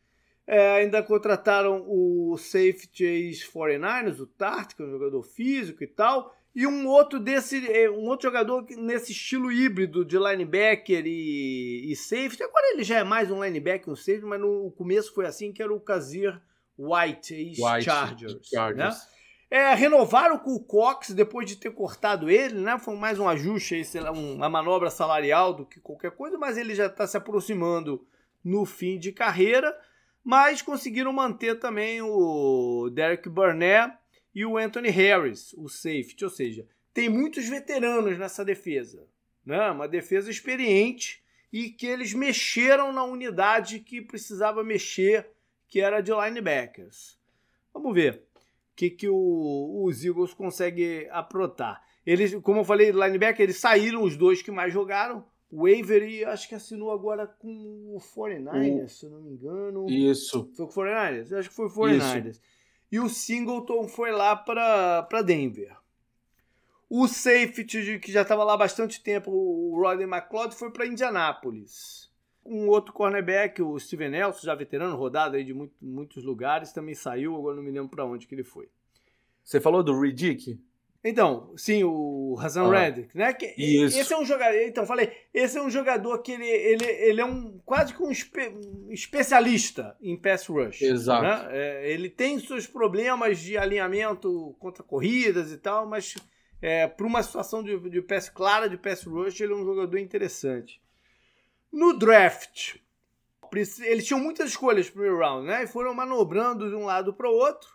[0.46, 6.34] É, ainda contrataram o safety ex-49ers, o Tart, que é um jogador físico e tal.
[6.54, 11.96] E um outro desse, é, um outro jogador nesse estilo híbrido de linebacker e, e
[11.96, 12.42] safety.
[12.44, 15.62] Agora ele já é mais um linebacker, um safety, mas no começo foi assim que
[15.62, 16.40] era o Kazir
[16.78, 18.34] White, ex-Chargers.
[19.00, 19.14] Né?
[19.50, 22.78] É, renovaram com o Cox depois de ter cortado ele, né?
[22.78, 26.56] Foi mais um ajuste aí, sei lá, uma manobra salarial do que qualquer coisa, mas
[26.56, 28.06] ele já está se aproximando
[28.44, 29.76] no fim de carreira.
[30.24, 33.94] Mas conseguiram manter também o Derek Burnett
[34.34, 39.06] e o Anthony Harris, o safety, ou seja, tem muitos veteranos nessa defesa,
[39.44, 39.70] né?
[39.70, 45.28] Uma defesa experiente e que eles mexeram na unidade que precisava mexer,
[45.68, 47.18] que era de linebackers.
[47.72, 51.82] Vamos ver o que, que o, os Eagles conseguem aprontar.
[52.06, 55.24] Eles, como eu falei, linebacker, eles saíram os dois que mais jogaram.
[55.56, 57.48] O Avery, acho que assinou agora com
[57.94, 59.86] o 49ers, se eu não me engano.
[59.88, 60.50] Isso.
[60.56, 61.32] Foi com o 49ers?
[61.32, 62.30] Acho que foi o 49ers.
[62.30, 62.40] Isso
[62.94, 65.76] e o Singleton foi lá para Denver.
[66.88, 72.08] O safety, que já estava lá há bastante tempo, o Rodney McLeod, foi para Indianápolis.
[72.46, 76.94] Um outro cornerback, o Steven Nelson, já veterano, rodado aí de muito, muitos lugares, também
[76.94, 78.68] saiu, agora não me lembro para onde que ele foi.
[79.42, 80.56] Você falou do Riddick?
[81.06, 83.34] Então, sim, o Hassan ah, Reddick, né?
[83.34, 83.98] Que, isso.
[83.98, 84.56] Esse é um jogador.
[84.62, 88.10] Então, falei, esse é um jogador que ele, ele, ele é um quase que um,
[88.10, 90.80] espe, um especialista em pass rush.
[90.80, 91.22] Exato.
[91.22, 91.48] Né?
[91.50, 96.14] É, ele tem seus problemas de alinhamento contra corridas e tal, mas
[96.62, 99.98] é, para uma situação de, de pass clara de pass rush, ele é um jogador
[99.98, 100.80] interessante.
[101.70, 102.76] No draft,
[103.82, 105.64] eles tinham muitas escolhas para o round, né?
[105.64, 107.68] E foram manobrando de um lado para o outro.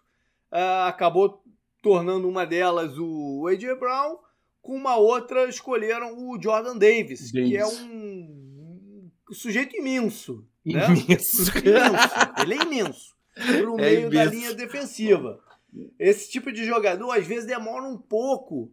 [0.51, 1.43] Uh, acabou
[1.81, 3.75] tornando uma delas o A.J.
[3.75, 4.17] Brown,
[4.61, 7.49] com uma outra escolheram o Jordan Davis, Davis.
[7.49, 10.45] que é um sujeito imenso.
[10.65, 10.81] Né?
[10.85, 11.51] Imenso.
[12.41, 13.15] Ele é imenso.
[13.33, 14.13] Para o é meio imenso.
[14.13, 15.39] da linha defensiva.
[15.97, 18.71] Esse tipo de jogador às vezes demora um pouco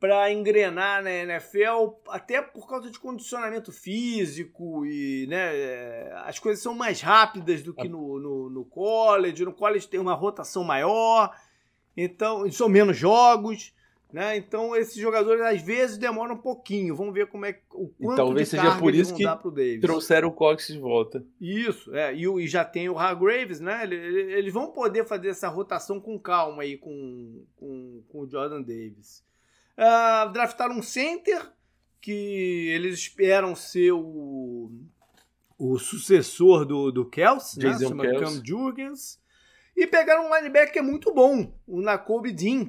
[0.00, 6.74] para engrenar na NFL, até por causa de condicionamento físico e né, as coisas são
[6.74, 9.44] mais rápidas do que no, no, no college.
[9.44, 11.30] No college tem uma rotação maior
[12.04, 13.72] então, são menos jogos,
[14.12, 14.36] né?
[14.36, 16.96] Então, esses jogadores às vezes demoram um pouquinho.
[16.96, 19.24] Vamos ver como é o quanto e talvez de seja por isso que
[19.80, 21.24] trouxeram o Cox de volta.
[21.40, 22.14] Isso, é.
[22.14, 23.84] E, e já tem o Hargraves, né?
[23.84, 28.62] Eles, eles, vão poder fazer essa rotação com calma aí com, com, com o Jordan
[28.62, 29.24] Davis.
[29.78, 31.50] Uh, draftaram um center
[32.00, 34.72] que eles esperam ser o,
[35.58, 37.74] o sucessor do, do Kelsey, né?
[37.74, 39.19] Se chama Cam Jurgens.
[39.80, 42.68] E pegaram um linebacker muito bom, o Nakobe Dean.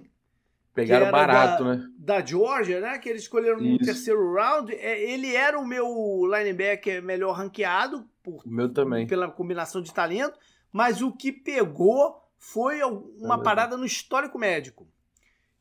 [0.73, 1.87] Pegaram barato, da, né?
[1.97, 2.97] Da Georgia, né?
[2.99, 3.83] Que eles escolheram no Isso.
[3.83, 4.73] terceiro round.
[4.73, 8.07] É, ele era o meu linebacker melhor ranqueado.
[8.23, 9.05] Por, o meu também.
[9.05, 10.39] Pela combinação de talento.
[10.71, 14.87] Mas o que pegou foi uma é parada no histórico médico.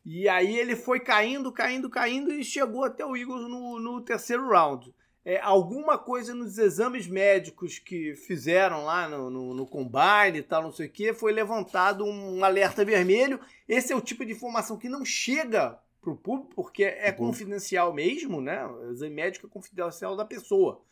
[0.04, 4.48] E aí ele foi caindo, caindo, caindo e chegou até o Eagles no, no terceiro
[4.48, 10.42] round é, alguma coisa nos exames médicos que fizeram lá no, no, no combine e
[10.42, 13.38] tal, não sei o que, foi levantado um alerta vermelho.
[13.68, 17.16] Esse é o tipo de informação que não chega para o público, porque é uhum.
[17.16, 18.66] confidencial mesmo, né?
[18.66, 20.82] O exame médico é confidencial da pessoa.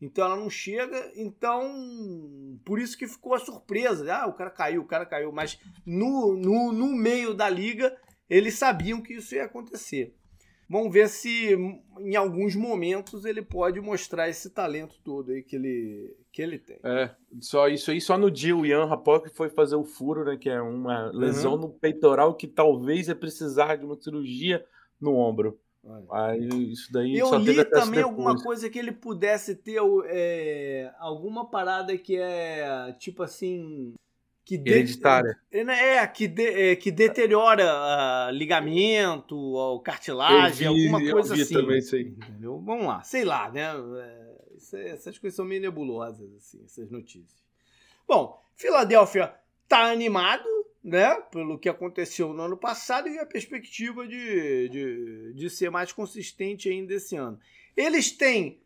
[0.00, 4.12] Então ela não chega, então por isso que ficou a surpresa.
[4.14, 5.30] Ah, o cara caiu, o cara caiu.
[5.30, 7.96] Mas no, no, no meio da liga,
[8.28, 10.14] eles sabiam que isso ia acontecer.
[10.74, 11.56] Vamos ver se
[12.00, 16.80] em alguns momentos ele pode mostrar esse talento todo aí que ele, que ele tem.
[16.82, 20.36] É, só isso aí, só no dia o Ian Rapop foi fazer o furo, né?
[20.36, 21.60] Que é uma lesão uhum.
[21.60, 24.66] no peitoral que talvez é precisar de uma cirurgia
[25.00, 25.60] no ombro.
[26.10, 31.96] Aí isso daí Eu li também alguma coisa que ele pudesse ter é, alguma parada
[31.96, 33.94] que é tipo assim
[34.44, 34.58] que.
[34.58, 41.34] De, é, é, que, de, é, que deteriora uh, ligamento, ou cartilagem, vi, alguma coisa
[41.34, 41.54] assim.
[41.54, 42.08] Também isso aí.
[42.08, 42.60] Entendeu?
[42.60, 43.70] Vamos lá, sei lá, né?
[44.72, 47.42] É, essas coisas são meio nebulosas, assim, essas notícias.
[48.06, 49.34] Bom, Filadélfia
[49.68, 50.48] tá animado,
[50.82, 51.14] né?
[51.32, 56.68] Pelo que aconteceu no ano passado e a perspectiva de, de, de ser mais consistente
[56.68, 57.38] ainda esse ano.
[57.76, 58.60] Eles têm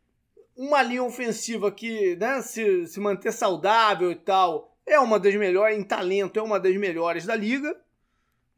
[0.57, 5.79] uma linha ofensiva que, né, se, se manter saudável e tal, é uma das melhores,
[5.79, 7.77] em talento, é uma das melhores da liga.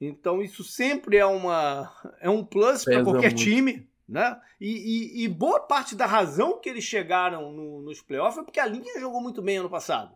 [0.00, 3.42] Então isso sempre é, uma, é um plus para qualquer muito.
[3.42, 3.88] time.
[4.08, 4.40] Né?
[4.60, 8.58] E, e, e, boa parte da razão que eles chegaram no, nos playoffs é porque
[8.58, 10.12] a linha jogou muito bem ano passado.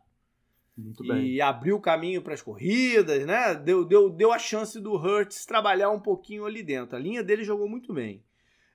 [0.76, 1.24] Muito bem.
[1.26, 3.54] E abriu o caminho para as corridas, né?
[3.54, 6.96] Deu, deu, deu a chance do Hurts trabalhar um pouquinho ali dentro.
[6.96, 8.24] A linha dele jogou muito bem.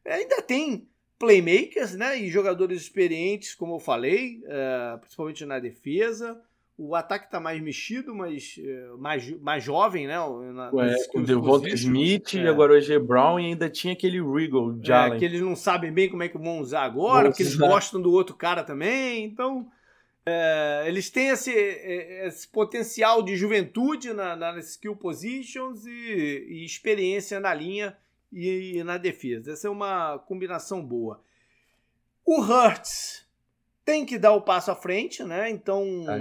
[0.05, 2.17] Ainda tem playmakers, né?
[2.17, 6.41] E jogadores experientes, como eu falei, é, principalmente na defesa.
[6.81, 10.15] O ataque está mais mexido, mas é, mais, mais jovem, né?
[10.53, 12.37] Na, Ué, o Devonta Smith é.
[12.37, 15.57] e agora o AJ Brown e ainda tinha aquele Regal de é, que eles não
[15.57, 19.25] sabem bem como é que vão usar agora, porque eles gostam do outro cara também.
[19.25, 19.69] Então,
[20.25, 26.65] é, eles têm esse, é, esse, potencial de juventude na, nas skill positions e, e,
[26.65, 27.97] experiência na linha
[28.31, 29.51] e, e na defesa.
[29.51, 31.21] Essa é uma combinação boa.
[32.25, 33.27] O Hurts
[33.89, 35.49] tem que dar o passo à frente, né?
[35.49, 36.05] Então.
[36.07, 36.19] Ah,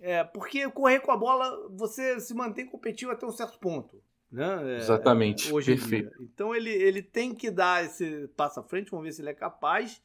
[0.00, 4.00] é, porque correr com a bola, você se mantém competitivo até um certo ponto.
[4.30, 4.74] Né?
[4.74, 5.50] É, Exatamente.
[5.50, 6.22] hoje Perfeito.
[6.22, 9.34] Então ele, ele tem que dar esse passo à frente, vamos ver se ele é
[9.34, 10.02] capaz.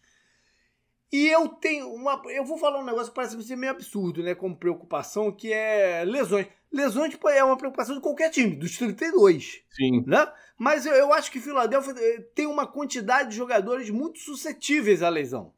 [1.12, 2.22] E eu tenho uma.
[2.30, 4.34] Eu vou falar um negócio que parece ser meio absurdo, né?
[4.34, 6.48] Como preocupação, que é lesões.
[6.72, 9.62] Lesões tipo, é uma preocupação de qualquer time, dos 32.
[9.70, 10.04] Sim.
[10.08, 10.26] Né?
[10.58, 15.10] Mas eu, eu acho que Filadélfia eh, tem uma quantidade de jogadores muito suscetíveis à
[15.10, 15.54] lesão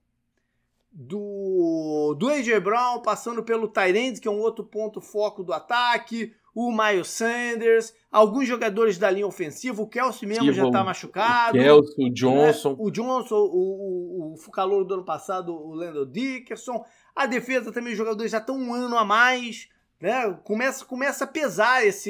[0.98, 6.34] do, do AJ Brown, passando pelo Tyrande, que é um outro ponto foco do ataque,
[6.56, 11.58] o Miles Sanders, alguns jogadores da linha ofensiva, o Kelsey mesmo já está machucado.
[11.58, 12.70] O Kelsey, o Johnson.
[12.70, 12.76] Né?
[12.80, 16.86] O Johnson, o, o, o calor do ano passado, o Lando Dickerson.
[17.14, 19.68] A defesa também, os jogadores já estão um ano a mais.
[20.00, 20.32] Né?
[20.46, 22.10] Começa, começa a pesar esse,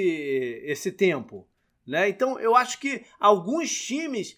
[0.63, 1.47] esse tempo.
[1.87, 2.07] Né?
[2.09, 4.37] Então, eu acho que alguns times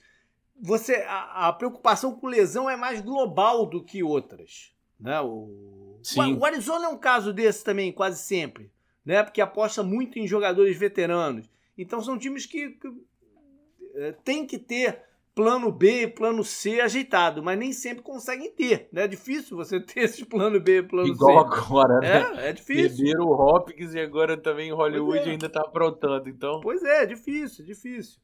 [0.62, 4.74] você a, a, preocupação com lesão é mais global do que outras.
[5.00, 5.20] Né?
[5.22, 6.36] O, Sim.
[6.36, 8.72] o, Arizona é um caso desse também, quase sempre,
[9.06, 9.24] né?
[9.24, 11.50] porque aposta muito em jogadores veteranos.
[11.78, 12.88] Então são times que, que
[13.96, 15.04] é, tem que ter
[15.36, 18.90] plano B, plano C ajeitado, mas nem sempre conseguem ter.
[18.92, 19.04] Né?
[19.04, 21.60] É difícil você ter esse plano B, plano Igual C.
[21.60, 22.36] agora, né?
[22.38, 23.06] É, é difícil.
[23.06, 25.32] Perderam o Hopkins e agora também Hollywood é.
[25.34, 26.60] ainda está aprontando, então...
[26.62, 28.20] Pois é, é difícil, é difícil.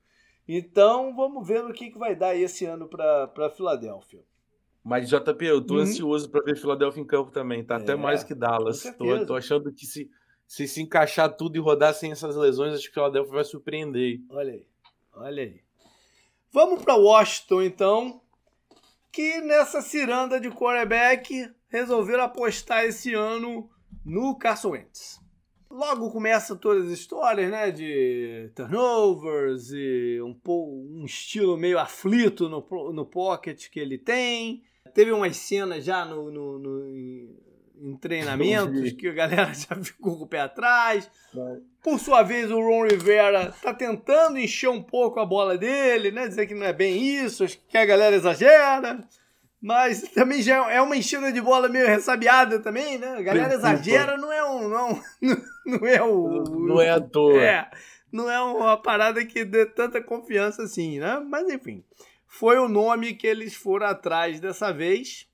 [0.47, 4.23] Então vamos ver o que, que vai dar esse ano para Filadélfia.
[4.83, 5.81] Mas, JP, eu tô uhum.
[5.81, 7.75] ansioso para ver Filadélfia em campo também, tá?
[7.75, 8.83] É, Até mais que Dallas.
[8.97, 10.11] Tô, tô, achando que se,
[10.45, 14.19] se se encaixar tudo e rodar sem essas lesões, acho que Filadélfia vai surpreender.
[14.29, 14.67] Olha aí,
[15.13, 15.61] olha aí.
[16.51, 18.21] Vamos para Washington, então,
[19.11, 23.69] que nessa ciranda de quarterback resolveram apostar esse ano
[24.05, 25.22] no Carson Wentz
[25.73, 27.71] logo começa todas as histórias, né?
[27.71, 34.63] De turnovers e um, um estilo meio aflito no, no pocket que ele tem.
[34.93, 36.83] Teve umas cenas já no, no, no
[37.83, 41.09] em treinamentos que a galera já ficou com o pé atrás.
[41.81, 46.27] Por sua vez, o Ron Rivera tá tentando encher um pouco a bola dele, né?
[46.27, 49.05] Dizer que não é bem isso, que a galera exagera.
[49.63, 53.15] Mas também já é uma enchida de bola meio ressabiada também, né?
[53.17, 54.67] A galera exagera, não é um.
[54.67, 55.01] Não,
[55.65, 56.43] não é o.
[56.43, 57.41] Não é à toa.
[57.41, 57.71] É.
[58.11, 61.23] Não é uma parada que dê tanta confiança assim, né?
[61.25, 61.81] Mas enfim.
[62.27, 65.29] Foi o nome que eles foram atrás dessa vez.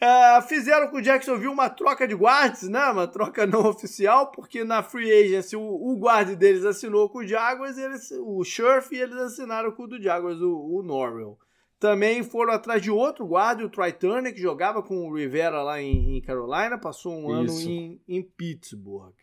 [0.00, 2.84] É, fizeram com o Jacksonville uma troca de guards, né?
[2.86, 7.26] Uma troca não oficial, porque na free agency o, o guarde deles assinou com o
[7.26, 11.38] Jaguars, eles, o Scherf, e eles assinaram com o do Jaguars, o, o Norwell.
[11.80, 15.80] Também foram atrás de outro guarda, o Troy Turner, que jogava com o Rivera lá
[15.80, 17.62] em, em Carolina, passou um Isso.
[17.62, 19.14] ano em, em Pittsburgh.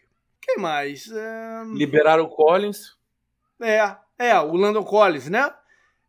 [0.42, 1.08] Quem mais?
[1.12, 1.64] É...
[1.72, 2.98] Liberaram o Collins.
[3.62, 5.54] É, é, o Landon Collins, né?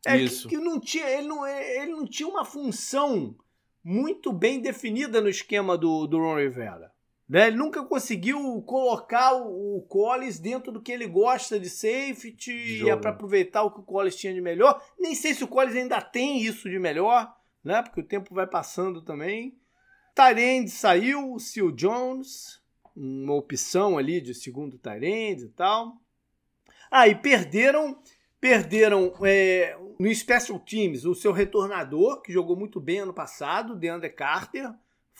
[0.06, 0.48] É Isso.
[0.48, 3.36] Que, que, não tinha, ele não, ele não tinha uma função
[3.84, 6.90] muito bem definida no esquema do, do Ron Rivera.
[7.28, 7.48] Né?
[7.48, 13.10] Ele nunca conseguiu colocar o, o Collins dentro do que ele gosta de safety, para
[13.10, 14.82] aproveitar o que o Collins tinha de melhor.
[14.98, 17.82] Nem sei se o Collins ainda tem isso de melhor, né?
[17.82, 19.58] porque o tempo vai passando também.
[20.14, 22.60] Tyrande saiu, o Seal Jones,
[22.96, 25.96] uma opção ali de segundo Tyrande e tal.
[26.90, 28.00] Ah, e perderam
[28.40, 34.10] perderam é, no Special Teams o seu retornador, que jogou muito bem ano passado, DeAndre
[34.10, 34.72] Carter.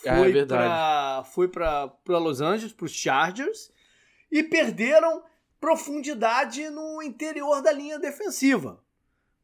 [0.03, 3.70] Foi é para foi para Los Angeles, para os Chargers.
[4.30, 5.22] E perderam
[5.61, 8.82] profundidade no interior da linha defensiva.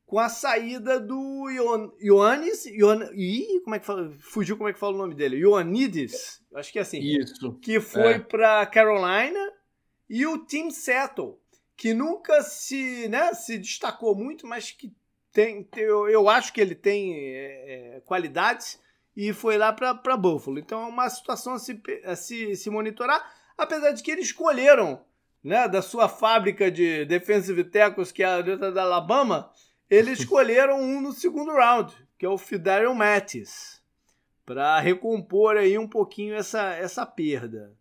[0.07, 1.49] Com a saída do
[2.01, 2.67] Ioannis.
[2.67, 4.13] Ion, Ih, como é que fala?
[4.21, 5.39] Fugiu como é que fala o nome dele?
[5.39, 6.41] Ioannidis.
[6.55, 7.01] Acho que é assim.
[7.01, 7.59] Isso.
[7.61, 8.19] Que foi é.
[8.19, 9.41] para Carolina.
[10.09, 11.39] E o Tim Settle,
[11.77, 14.95] que nunca se, né, se destacou muito, mas que
[15.33, 18.79] tem, eu, eu acho que ele tem é, é qualidades
[19.17, 20.59] e foi lá para Buffalo.
[20.59, 23.25] Então é uma situação a se, a se, se monitorar,
[23.57, 25.05] apesar de que eles escolheram
[25.43, 29.51] né, da sua fábrica de defensive tackles, que é a da Alabama,
[29.91, 33.83] eles escolheram um no segundo round, que é o Fidarion Mattis,
[34.47, 37.77] para recompor aí um pouquinho essa, essa perda.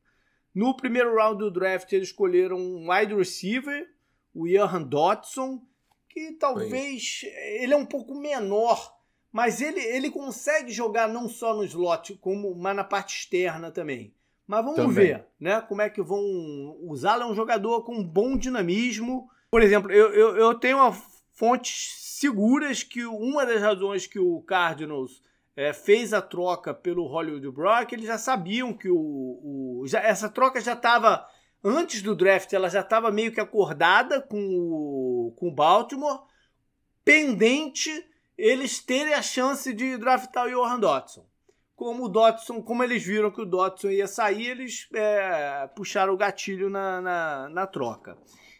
[0.54, 3.90] No primeiro round do draft, eles escolheram um wide receiver,
[4.36, 5.62] o Johan Dotson,
[6.10, 7.22] que talvez
[7.60, 8.94] ele é um pouco menor,
[9.34, 14.14] mas ele, ele consegue jogar não só no slot, como mas na parte externa também.
[14.46, 14.94] Mas vamos também.
[14.94, 15.60] ver, né?
[15.62, 17.24] Como é que vão usá-lo.
[17.24, 19.28] É um jogador com bom dinamismo.
[19.50, 20.78] Por exemplo, eu, eu, eu tenho
[21.32, 25.24] fontes seguras que uma das razões que o Cardinals
[25.56, 30.30] é, fez a troca pelo Hollywood Brock, eles já sabiam que o, o já, essa
[30.30, 31.28] troca já estava
[31.64, 36.22] antes do draft, ela já estava meio que acordada com o, com o Baltimore,
[37.04, 37.90] pendente
[38.38, 41.26] eles terem a chance de draftar o Johan Dotson.
[41.76, 46.18] Como o Dotson, como eles viram que o Dotson ia sair, eles é, puxaram o
[46.18, 48.18] gatilho na, na, na troca.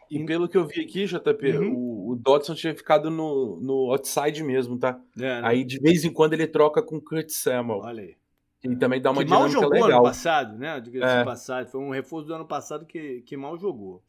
[0.10, 1.74] E pelo que eu vi aqui, JP, uhum.
[1.74, 5.00] o, o Dodson tinha ficado no, no outside mesmo, tá?
[5.18, 5.42] É, né?
[5.44, 7.80] Aí de vez em quando ele troca com o Kurt Samuel.
[7.80, 8.16] Olha aí.
[8.64, 9.90] E também dá uma que mal jogou legal.
[9.92, 10.82] ano passado, né?
[11.02, 11.24] é.
[11.24, 11.68] passado.
[11.70, 14.02] Foi um reforço do ano passado que, que mal jogou.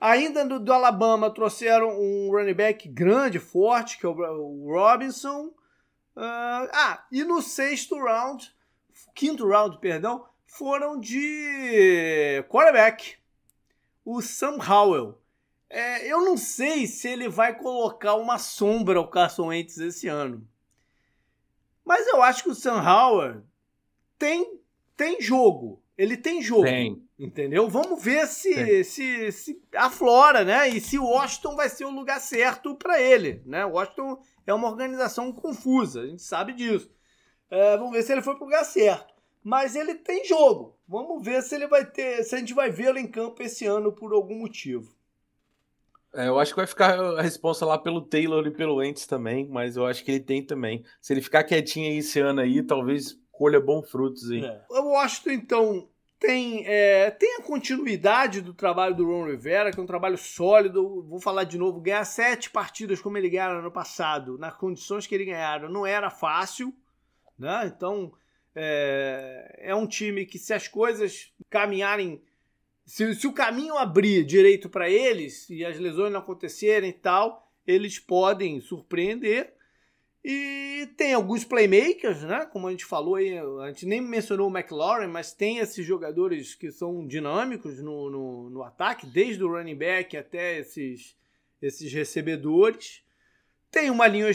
[0.00, 5.46] Ainda do, do, Alabama trouxeram um running back grande, forte, que é o, Robinson.
[6.16, 8.54] Uh, ah, e no sexto round,
[9.14, 13.16] quinto round, perdão, foram de quarterback
[14.04, 15.20] o Sam Howell.
[15.68, 20.48] É, eu não sei se ele vai colocar uma sombra ao Carson Wentz esse ano.
[21.84, 23.42] Mas eu acho que o Sam Howell
[24.18, 24.60] tem,
[24.96, 25.82] tem jogo.
[25.96, 26.64] Ele tem jogo.
[26.64, 27.07] Tem.
[27.18, 27.68] Entendeu?
[27.68, 30.68] Vamos ver se, se, se aflora, né?
[30.68, 33.42] E se o Washington vai ser o lugar certo para ele.
[33.44, 33.64] Né?
[33.64, 36.90] O Washington é uma organização confusa, a gente sabe disso.
[37.50, 40.76] É, vamos ver se ele foi pro lugar certo mas ele tem jogo.
[40.86, 43.90] Vamos ver se ele vai ter, se a gente vai vê-lo em campo esse ano
[43.90, 44.94] por algum motivo.
[46.14, 49.48] É, eu acho que vai ficar a resposta lá pelo Taylor e pelo Entes também,
[49.48, 50.84] mas eu acho que ele tem também.
[51.00, 54.44] Se ele ficar quietinho aí esse ano aí, talvez colha bons frutos aí.
[54.44, 54.64] É.
[54.68, 55.88] O Washington, então,
[56.18, 61.02] tem, é, tem a continuidade do trabalho do Ron Rivera, que é um trabalho sólido.
[61.02, 65.14] Vou falar de novo: ganhar sete partidas como ele ganharam no passado, nas condições que
[65.14, 66.74] ele ganharam, não era fácil.
[67.38, 67.72] Né?
[67.74, 68.12] Então,
[68.54, 72.20] é, é um time que, se as coisas caminharem.
[72.84, 77.52] Se, se o caminho abrir direito para eles e as lesões não acontecerem e tal,
[77.66, 79.54] eles podem surpreender.
[80.30, 82.44] E tem alguns playmakers, né?
[82.44, 86.54] Como a gente falou aí, a gente nem mencionou o McLaurin, mas tem esses jogadores
[86.54, 91.16] que são dinâmicos no, no, no ataque, desde o running back até esses,
[91.62, 93.02] esses recebedores.
[93.70, 94.30] Tem uma linha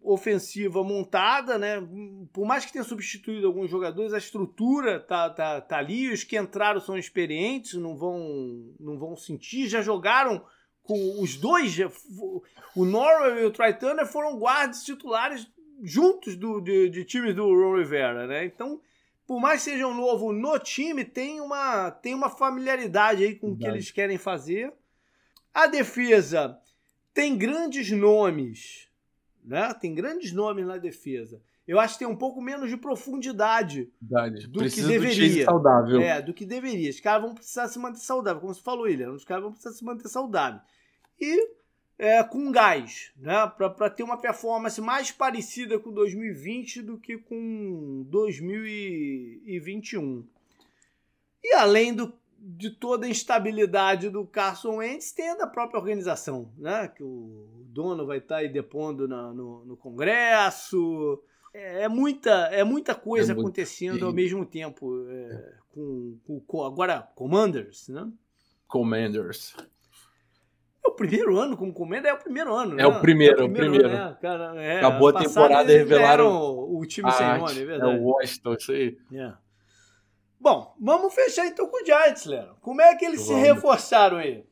[0.00, 1.76] ofensiva montada, né?
[2.32, 6.10] Por mais que tenha substituído alguns jogadores, a estrutura tá, tá, tá ali.
[6.10, 9.68] Os que entraram são experientes, não vão, não vão sentir.
[9.68, 10.42] Já jogaram
[10.84, 11.76] com os dois.
[12.76, 15.46] O Norwell e o Try Turner foram guardas titulares
[15.82, 18.44] juntos do, de, de times do Ron Rivera, né?
[18.44, 18.80] Então,
[19.26, 23.52] por mais que seja um novo no time, tem uma, tem uma familiaridade aí com
[23.52, 24.72] o que eles querem fazer.
[25.52, 26.58] A defesa
[27.12, 28.88] tem grandes nomes,
[29.44, 29.72] né?
[29.74, 31.40] Tem grandes nomes na defesa.
[31.66, 34.46] Eu acho que tem um pouco menos de profundidade Verdade.
[34.48, 35.44] do Precisa que deveria.
[35.44, 36.00] Do saudável.
[36.00, 36.90] É, do que deveria.
[36.90, 39.12] Os caras vão precisar se manter saudável, como você falou, William.
[39.12, 40.60] Os caras vão precisar se manter saudável.
[41.20, 41.50] E
[41.98, 43.46] é, com gás, né?
[43.56, 50.26] Para ter uma performance mais parecida com 2020 do que com 2021.
[51.42, 52.12] E além do
[52.46, 56.88] de toda a instabilidade do Carson Wentz tem a da própria organização, né?
[56.88, 61.22] Que o dono vai estar tá aí depondo na, no, no Congresso,
[61.54, 65.08] é muita, é muita coisa é acontecendo ao mesmo tempo.
[65.08, 68.10] É, com, com, agora, Commanders, né?
[68.66, 69.56] Commanders.
[70.84, 72.82] É o primeiro ano como Commander, é o primeiro ano, né?
[72.82, 73.72] É o primeiro, é o primeiro.
[73.72, 73.88] primeiro.
[73.88, 74.16] Né?
[74.20, 77.92] Cara, é, Acabou a temporada e revelaram o time sem nome, é verdade.
[77.92, 78.98] É o Washington, isso aí.
[79.12, 79.32] É.
[80.38, 82.54] Bom, vamos fechar então com o Giants, Léo.
[82.60, 83.42] Como é que eles vamos.
[83.42, 84.44] se reforçaram aí?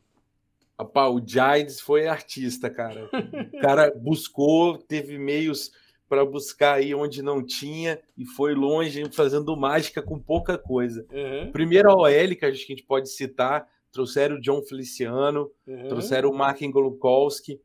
[0.79, 3.11] Rapaz, o Giants foi artista, cara.
[3.53, 5.71] O cara buscou, teve meios
[6.09, 11.07] para buscar aí onde não tinha e foi longe fazendo mágica com pouca coisa.
[11.11, 11.53] Uhum.
[11.53, 15.89] Primeiro a OL, que a gente pode citar, trouxeram o John Feliciano, uhum.
[15.89, 17.61] trouxeram o Mark Golukowski,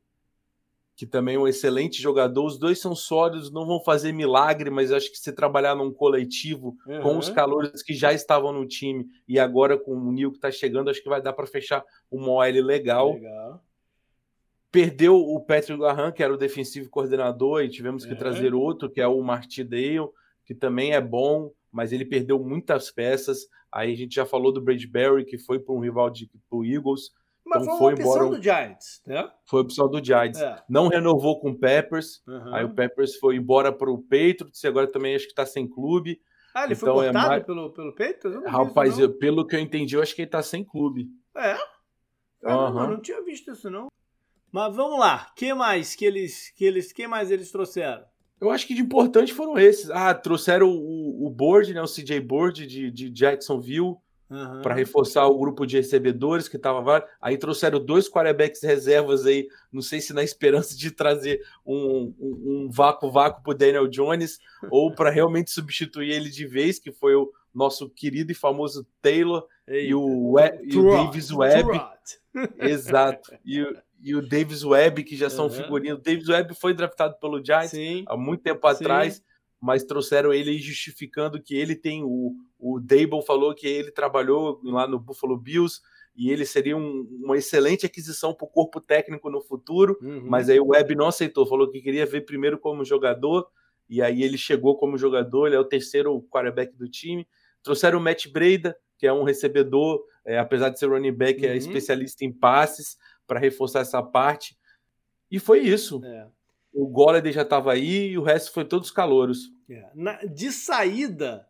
[0.97, 2.45] que também é um excelente jogador.
[2.45, 6.75] Os dois são sólidos, não vão fazer milagre, mas acho que se trabalhar num coletivo
[6.87, 7.01] uhum.
[7.01, 10.51] com os calores que já estavam no time e agora com o Nil que está
[10.51, 13.13] chegando, acho que vai dar para fechar uma OL legal.
[13.13, 13.63] legal.
[14.71, 18.15] Perdeu o Patrick Garran, que era o defensivo coordenador, e tivemos que é.
[18.15, 20.09] trazer outro, que é o Marty Dale,
[20.45, 23.47] que também é bom, mas ele perdeu muitas peças.
[23.71, 27.11] Aí a gente já falou do Bradbury, que foi para um rival de pro Eagles.
[27.45, 28.23] Mas então foi, foi embora.
[28.23, 29.31] opção do Giants, né?
[29.45, 30.41] Foi opção do Giants.
[30.41, 30.63] É.
[30.67, 32.23] Não renovou com o Peppers.
[32.27, 32.55] Uhum.
[32.55, 35.69] Aí o Peppers foi embora para o Patriots e agora também acho que está sem
[35.69, 36.19] clube.
[36.55, 37.45] Ah, ele então foi cortado é mais...
[37.45, 38.43] pelo, pelo Patriots?
[38.47, 41.07] Rapaz, eu, pelo que eu entendi, eu acho que ele está sem clube.
[41.35, 41.57] É?
[42.41, 42.89] Caramba, uhum.
[42.93, 43.87] não tinha visto isso não.
[44.51, 48.03] Mas vamos lá, que mais que eles, que eles, que mais eles trouxeram?
[48.39, 49.89] Eu acho que de importante foram esses.
[49.89, 53.95] Ah, trouxeram o, o board, né, o CJ Board de, de Jacksonville
[54.29, 54.61] uhum.
[54.61, 59.81] para reforçar o grupo de recebedores que estava Aí trouxeram dois quarterbacks reservas aí, não
[59.81, 64.93] sei se na esperança de trazer um, um, um vácuo vácuo para Daniel Jones ou
[64.93, 69.89] para realmente substituir ele de vez, que foi o nosso querido e famoso Taylor Eita.
[69.89, 71.81] e o, e o Davis Webb.
[72.59, 73.35] Exato.
[73.43, 73.65] E,
[74.01, 75.51] e o Davis Webb, que já são uhum.
[75.51, 75.99] figurinos.
[75.99, 78.03] O Davis Webb foi draftado pelo Giants Sim.
[78.07, 79.21] há muito tempo atrás, Sim.
[79.59, 82.35] mas trouxeram ele justificando que ele tem o.
[82.59, 85.79] O Dable falou que ele trabalhou lá no Buffalo Bills
[86.15, 90.23] e ele seria um, uma excelente aquisição para o corpo técnico no futuro, uhum.
[90.25, 93.47] mas aí o Webb não aceitou, falou que queria ver primeiro como jogador,
[93.87, 97.27] e aí ele chegou como jogador, ele é o terceiro quarterback do time.
[97.61, 101.49] Trouxeram o Matt Breda, que é um recebedor, é, apesar de ser running back, é
[101.49, 101.53] uhum.
[101.53, 104.57] é especialista em passes, para reforçar essa parte.
[105.29, 106.01] E foi isso.
[106.03, 106.27] É.
[106.73, 109.51] O Golladay já estava aí e o resto foi todos calouros.
[109.69, 109.89] É.
[109.93, 111.47] Na, de saída,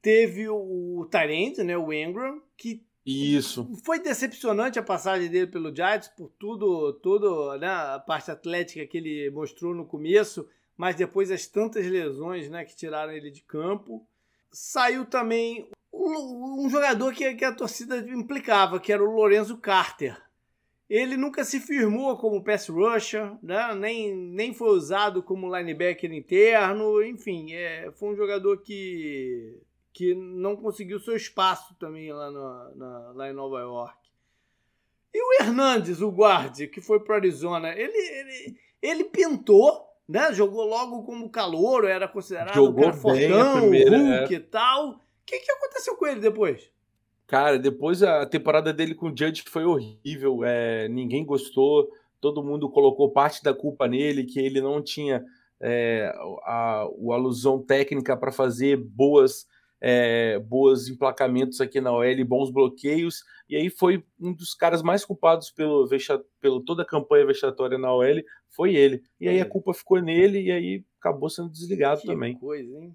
[0.00, 3.70] teve o Tyrant, né, o Ingram, que isso.
[3.84, 8.98] Foi decepcionante a passagem dele pelo Giants por tudo, tudo, né, a parte atlética que
[8.98, 14.04] ele mostrou no começo, mas depois as tantas lesões, né, que tiraram ele de campo.
[14.50, 20.20] Saiu também um, um jogador que, que a torcida implicava, que era o Lorenzo Carter,
[20.88, 23.74] ele nunca se firmou como pass rusher, né?
[23.74, 29.60] nem, nem foi usado como linebacker interno, enfim, é, foi um jogador que,
[29.92, 33.98] que não conseguiu seu espaço também lá, na, lá em Nova York.
[35.12, 40.32] E o Hernandes, o guarde, que foi para Arizona, ele, ele, ele pintou, né?
[40.32, 44.36] jogou logo como calor, era considerado jogou um cara fortão, primeira, Hulk é.
[44.36, 44.90] e tal.
[44.90, 46.70] O que, que aconteceu com ele depois?
[47.26, 50.44] Cara, depois a temporada dele com o Judge foi horrível.
[50.44, 51.88] É, ninguém gostou.
[52.20, 55.24] Todo mundo colocou parte da culpa nele, que ele não tinha
[55.60, 56.12] é,
[56.44, 59.46] a, a alusão técnica para fazer boas,
[59.80, 63.24] é, boas emplacamentos aqui na OL, bons bloqueios.
[63.48, 65.88] E aí foi um dos caras mais culpados pelo,
[66.40, 69.02] pelo toda a campanha vexatória na OL, foi ele.
[69.20, 69.44] E aí a é.
[69.44, 72.38] culpa ficou nele e aí acabou sendo desligado que também.
[72.38, 72.94] Coisa, hein?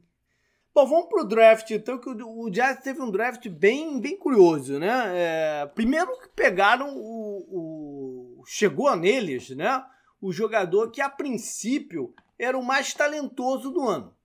[0.74, 4.80] Bom, vamos pro draft, então, que o, o Jazz teve um draft bem, bem curioso,
[4.80, 5.12] né?
[5.14, 9.84] É, primeiro que pegaram o, o, Chegou neles, né?
[10.22, 14.16] O jogador que, a princípio, era o mais talentoso do ano.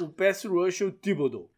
[0.00, 1.50] O pass rusher, o Thibodeau.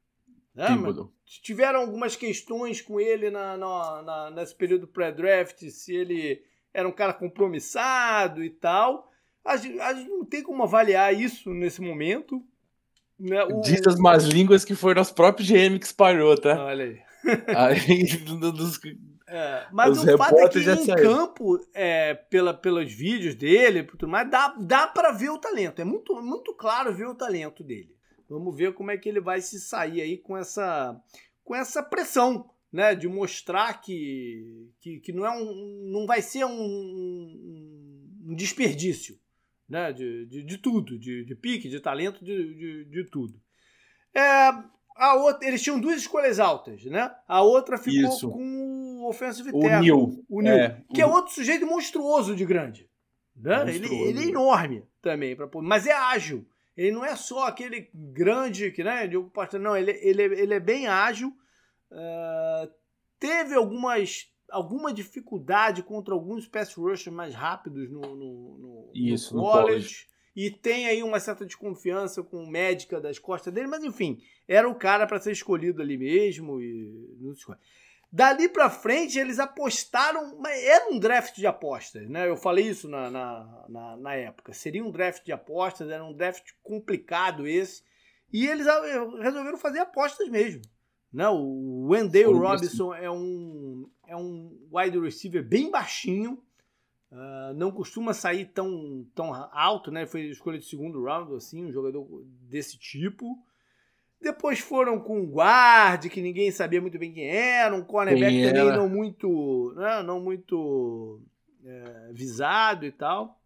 [0.55, 0.66] Né?
[0.66, 1.12] Thibodeau.
[1.24, 6.93] Tiveram algumas questões com ele na, na, na nesse período pré-draft, se ele era um
[6.93, 9.11] cara compromissado e tal.
[9.45, 12.43] A gente, a gente não tem como avaliar isso nesse momento,
[13.19, 13.61] né, o...
[13.61, 16.65] Diz as más línguas que foi nosso próprio GM que espalhou, tá?
[16.65, 17.01] Olha aí.
[17.55, 18.81] aí dos,
[19.33, 20.97] é, mas o fato é que em saíram.
[20.97, 25.81] campo, é, pela, pelos vídeos dele, mas dá, dá para ver o talento.
[25.81, 27.97] É muito, muito claro ver o talento dele.
[28.29, 31.01] Vamos ver como é que ele vai se sair aí com essa,
[31.43, 32.95] com essa pressão, né?
[32.95, 39.19] De mostrar que, que, que não, é um, não vai ser um, um desperdício
[39.69, 39.93] né?
[39.93, 43.41] De, de, de tudo, de, de pique, de talento, de, de, de tudo.
[44.15, 44.23] É,
[44.97, 47.11] a outra, eles tinham duas escolhas altas, né?
[47.27, 48.31] A outra ficou Isso.
[48.31, 50.25] com o offensive o Neil.
[50.29, 51.05] o Neil, é, que o...
[51.05, 52.89] é outro sujeito monstruoso de grande.
[53.35, 53.75] Né?
[53.75, 56.47] Ele, ele, é enorme também, pra, mas é ágil.
[56.77, 60.87] Ele não é só aquele grande que, né, Costa, não, ele, ele, ele é bem
[60.87, 61.29] ágil.
[61.91, 62.71] Uh,
[63.19, 69.43] teve algumas alguma dificuldade contra alguns pass rushers mais rápidos no, no, no, Isso, no
[69.43, 69.65] college.
[69.65, 70.13] No college.
[70.35, 74.69] E tem aí uma certa desconfiança com o médica das costas dele, mas enfim, era
[74.69, 77.45] o cara para ser escolhido ali mesmo e não se
[78.11, 80.39] Dali para frente, eles apostaram.
[80.47, 82.29] Era um draft de apostas, né?
[82.29, 84.53] Eu falei isso na, na, na, na, época.
[84.53, 87.83] Seria um draft de apostas, era um draft complicado esse.
[88.31, 88.67] E eles
[89.19, 90.61] resolveram fazer apostas mesmo.
[91.13, 91.29] Né?
[91.29, 96.43] O Wendell Robinson é um, é um wide receiver bem baixinho.
[97.11, 100.07] Uh, não costuma sair tão, tão alto, né?
[100.07, 102.07] Foi escolha de segundo round, assim, um jogador
[102.49, 103.39] desse tipo.
[104.23, 108.77] Depois foram com um guard, que ninguém sabia muito bem quem era, um cornerback também
[108.77, 111.21] não muito, né, não muito
[111.65, 113.41] é, visado e tal.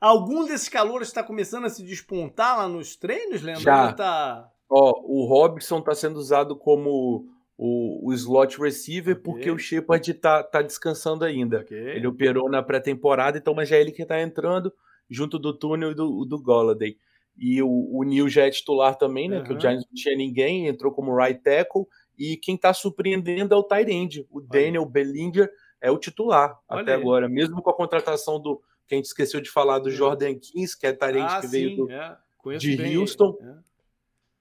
[0.00, 3.60] Algum desses calores está começando a se despontar lá nos treinos, lembra?
[3.60, 3.92] Já.
[3.92, 4.51] Tá...
[4.74, 7.26] Ó, o Robson está sendo usado como
[7.58, 9.22] o, o slot receiver okay.
[9.22, 11.60] porque o Shepard está tá descansando ainda.
[11.60, 11.90] Okay.
[11.90, 14.72] Ele operou na pré-temporada, então mas já é ele que está entrando
[15.10, 16.96] junto do túnel e do, do Golladay.
[17.36, 19.38] E o, o Neil já é titular também, né?
[19.38, 19.44] Uhum.
[19.44, 21.84] Que o Giants não tinha ninguém, entrou como right tackle.
[22.18, 24.26] E quem está surpreendendo é o Tyrande.
[24.30, 25.50] O Daniel Bellinger
[25.82, 27.00] é o titular Olha até aí.
[27.00, 27.28] agora.
[27.28, 28.62] Mesmo com a contratação do.
[28.86, 31.76] Que a gente esqueceu de falar do Jordan Kings, que é Tyrande ah, que veio
[31.76, 32.16] do, é.
[32.56, 33.36] de Houston.
[33.40, 33.71] É.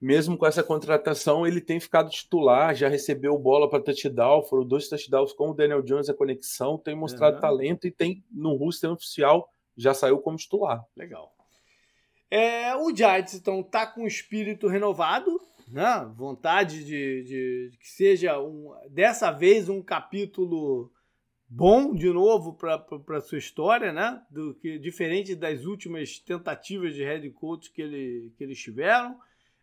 [0.02, 4.89] Mesmo com essa contratação, ele tem ficado titular, já recebeu bola para touchdown, foram dois
[4.89, 7.41] touchdowns com o Daniel Jones a conexão, tem mostrado uhum.
[7.41, 9.47] talento e tem no roster oficial
[9.78, 10.84] já saiu como titular.
[10.95, 11.34] Legal.
[12.30, 16.10] É, o Giants, então, tá com o espírito renovado, né?
[16.16, 20.91] Vontade de, de, de que seja um, dessa vez um capítulo
[21.49, 24.22] bom de novo para sua história, né?
[24.30, 29.20] Do que diferente das últimas tentativas de head coach que, ele, que eles tiveram,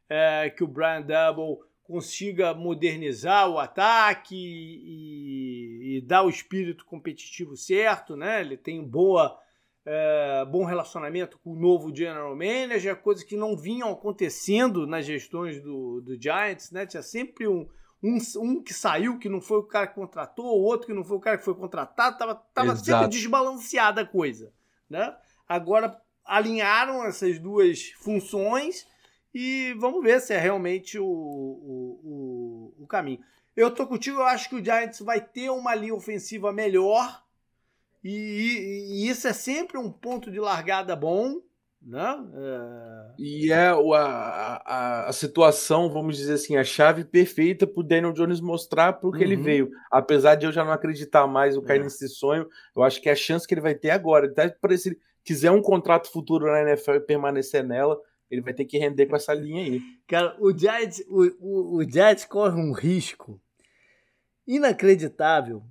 [0.09, 7.57] é, que o Brian Double consiga modernizar o ataque e, e, dar o espírito competitivo
[7.57, 8.43] certo, né?
[8.43, 9.39] Ele tem boa
[9.87, 15.63] é, bom relacionamento com o novo general manager, coisas que não vinham acontecendo nas gestões
[15.63, 16.85] do, do Giants, né?
[16.85, 17.67] Tinha sempre um,
[18.03, 21.05] um, um que saiu, que não foi o cara que contratou, o outro que não
[21.05, 24.53] foi o cara que foi contratado, tava, tava sempre desbalanceada a coisa,
[24.91, 25.17] né?
[25.49, 28.87] Agora alinharam essas duas funções
[29.35, 32.01] e vamos ver se é realmente o, o,
[32.79, 33.21] o, o caminho.
[33.57, 37.23] Eu tô contigo, eu acho que o Giants vai ter uma linha ofensiva melhor,
[38.03, 38.11] e,
[38.91, 41.41] e, isso é sempre um ponto de largada bom,
[41.83, 42.25] né?
[42.35, 43.15] É...
[43.19, 48.13] E é a, a, a, situação, vamos dizer assim, a chave perfeita para o Daniel
[48.13, 49.25] Jones mostrar para o que uhum.
[49.25, 49.71] ele veio.
[49.91, 51.85] Apesar de eu já não acreditar mais o cair é.
[51.85, 54.77] nesse sonho, eu acho que é a chance que ele vai ter agora, até para
[54.77, 57.99] se ele quiser um contrato futuro na NFL e permanecer nela,
[58.31, 59.81] ele vai ter que render com essa linha aí.
[60.07, 63.41] Cara, o Giants, o, o, o Giants corre um risco
[64.47, 65.63] inacreditável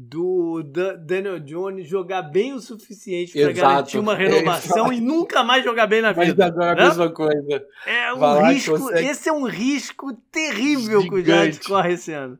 [0.00, 0.62] do
[1.04, 6.00] Daniel Jones jogar bem o suficiente para garantir uma renovação e nunca mais jogar bem
[6.00, 6.34] na vida.
[6.36, 6.82] Mas agora né?
[6.82, 7.66] a mesma coisa.
[7.84, 9.08] É um risco, consegue...
[9.08, 11.08] esse é um risco terrível Gigante.
[11.08, 12.38] que o Giants corre esse ano.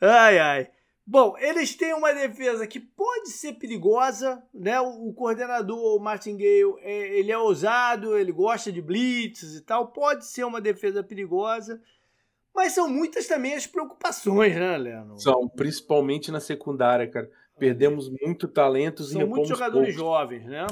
[0.00, 0.68] Ai, ai.
[1.06, 4.80] Bom, eles têm uma defesa que pode ser perigosa, né?
[4.80, 9.60] O, o coordenador, o Martin Gale, é, ele é ousado, ele gosta de blitz e
[9.60, 11.80] tal, pode ser uma defesa perigosa.
[12.54, 15.18] Mas são muitas também as preocupações, né, Leandro?
[15.18, 17.30] São, principalmente na secundária, cara.
[17.58, 19.94] Perdemos muito talentos são e muitos jogadores poucos.
[19.94, 20.66] jovens, né?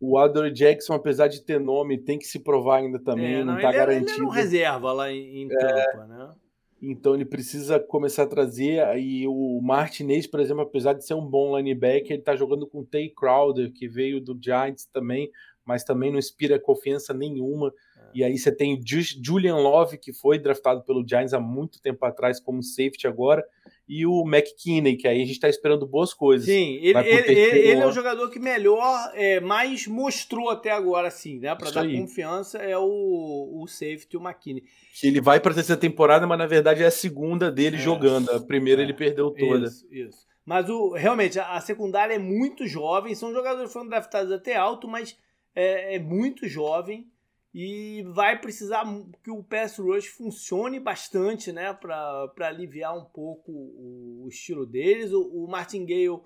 [0.00, 3.54] O Adore Jackson, apesar de ter nome, tem que se provar ainda também, é, não,
[3.54, 4.10] não tá ele, garantido.
[4.10, 6.34] Ele não reserva lá em, em é, Tampa, né?
[6.80, 8.96] Então ele precisa começar a trazer.
[8.98, 12.80] E o Martinez, por exemplo, apesar de ser um bom linebacker, ele tá jogando com
[12.80, 15.30] o Tay Crowder, que veio do Giants também,
[15.64, 17.72] mas também não inspira confiança nenhuma.
[18.14, 18.80] E aí você tem
[19.22, 23.44] Julian Love, que foi draftado pelo Giants há muito tempo atrás como safety agora,
[23.88, 26.46] e o McKinney, que aí a gente está esperando boas coisas.
[26.46, 31.38] Sim, ele, ele, ele, é o jogador que melhor, é, mais mostrou até agora, assim,
[31.38, 31.54] né?
[31.54, 31.98] Para dar aí.
[31.98, 34.64] confiança, é o, o safety, o McKinney.
[35.00, 37.80] Que ele vai para a terceira temporada, mas na verdade é a segunda dele é,
[37.80, 38.30] jogando.
[38.30, 39.66] A primeira é, ele perdeu toda.
[39.66, 40.26] Isso, isso.
[40.44, 44.54] Mas o, realmente, a, a secundária é muito jovem, são jogadores que foram draftados até
[44.54, 45.16] alto, mas
[45.54, 47.06] é, é muito jovem
[47.54, 48.84] e vai precisar
[49.22, 55.12] que o pass rush funcione bastante, né, para aliviar um pouco o, o estilo deles.
[55.12, 56.20] O, o Martingale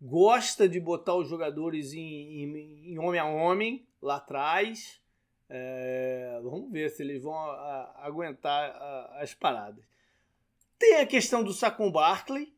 [0.00, 5.00] gosta de botar os jogadores em, em, em homem a homem lá atrás.
[5.48, 9.84] É, vamos ver se eles vão a, a, aguentar a, as paradas.
[10.78, 12.52] Tem a questão do Saquon Barkley,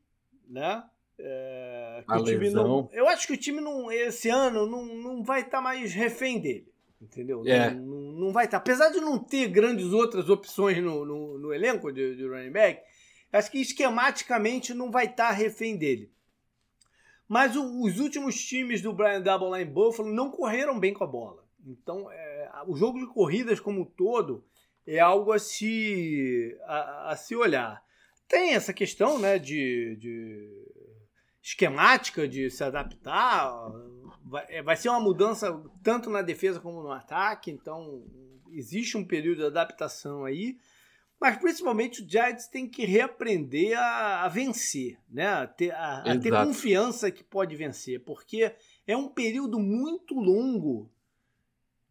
[0.48, 0.84] né?
[1.18, 5.58] É, a não, eu acho que o time não, esse ano não, não vai estar
[5.58, 7.42] tá mais refém dele Entendeu?
[7.46, 7.70] É.
[7.70, 8.56] Não, não, não, vai estar.
[8.58, 12.82] Apesar de não ter grandes outras opções no, no, no elenco de, de, running back,
[13.32, 16.10] acho que esquematicamente não vai estar refém dele.
[17.28, 21.04] Mas o, os últimos times do Brian Double lá em Buffalo não correram bem com
[21.04, 21.44] a bola.
[21.66, 24.44] Então, é, o jogo de corridas como um todo
[24.86, 27.84] é algo a se, a, a se olhar.
[28.28, 30.66] Tem essa questão né, de, de
[31.42, 33.52] esquemática de se adaptar.
[34.28, 38.04] Vai, é, vai ser uma mudança tanto na defesa como no ataque, então
[38.50, 40.56] existe um período de adaptação aí.
[41.18, 45.26] Mas principalmente o Giants tem que reaprender a, a vencer, né?
[45.26, 48.52] a, ter, a, a ter confiança que pode vencer, porque
[48.86, 50.90] é um período muito longo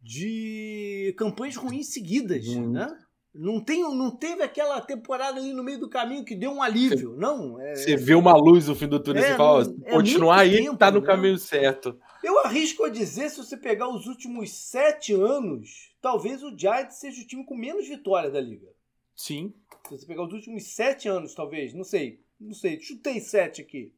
[0.00, 2.96] de campanhas ruins seguidas, né?
[3.34, 7.10] Não, tem, não teve aquela temporada ali no meio do caminho que deu um alívio,
[7.10, 7.60] você, não.
[7.60, 10.64] É, você vê uma luz no fim do túnel é, e fala, é continuar aí,
[10.64, 11.06] tempo, tá no né?
[11.06, 11.98] caminho certo.
[12.26, 17.22] Eu arrisco a dizer, se você pegar os últimos sete anos, talvez o Giants seja
[17.22, 18.66] o time com menos vitória da liga.
[19.14, 19.54] Sim.
[19.84, 23.92] Se você pegar os últimos sete anos, talvez, não sei, não sei, chutei sete aqui.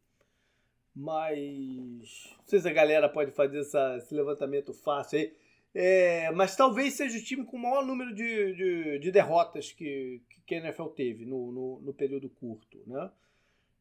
[0.94, 5.34] Mas não sei se a galera pode fazer essa, esse levantamento fácil aí.
[5.74, 10.20] É, mas talvez seja o time com o maior número de, de, de derrotas que,
[10.46, 13.10] que a NFL teve no, no, no, período curto, né?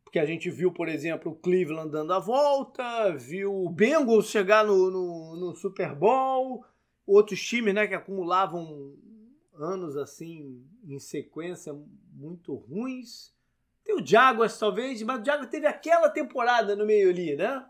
[0.07, 4.65] Porque a gente viu, por exemplo, o Cleveland dando a volta, viu o Bengals chegar
[4.65, 6.63] no, no, no Super Bowl,
[7.05, 8.95] outros times né, que acumulavam
[9.53, 11.77] anos assim em sequência
[12.13, 13.33] muito ruins.
[13.83, 17.65] Tem o Jaguars, talvez, mas o Jaguars teve aquela temporada no meio ali, né?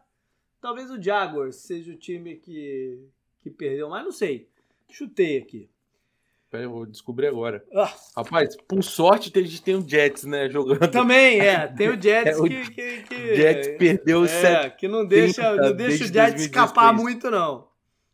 [0.61, 3.03] Talvez o Jaguars seja o time que,
[3.41, 4.47] que perdeu, mas não sei.
[4.91, 5.71] Chutei aqui.
[6.63, 7.63] Eu vou descobrir agora.
[7.73, 7.93] Ah.
[8.15, 10.87] Rapaz, por sorte a gente tem o Jets, né, jogando.
[10.89, 11.67] Também, é.
[11.77, 15.75] Tem o Jets é, que, que, que, Jets perdeu é, sete, que não deixa, não
[15.75, 17.67] deixa o Jets escapar muito, não.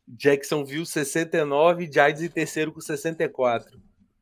[0.07, 3.79] Jacksonville 69, Giants em terceiro com 64.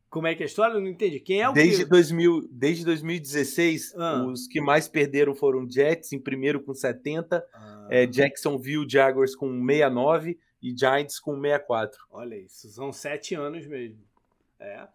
[0.09, 0.73] Como é que é a história?
[0.73, 1.19] Eu não entendi.
[1.19, 1.89] Quem é o desde que...
[1.89, 4.25] 2000, Desde 2016, ah.
[4.25, 7.87] os que mais perderam foram Jets, em primeiro com 70, ah.
[7.89, 11.97] é, Jacksonville Jaguars com 69 e Giants com 64.
[12.11, 13.99] Olha isso, são sete anos mesmo.
[14.61, 14.87] É.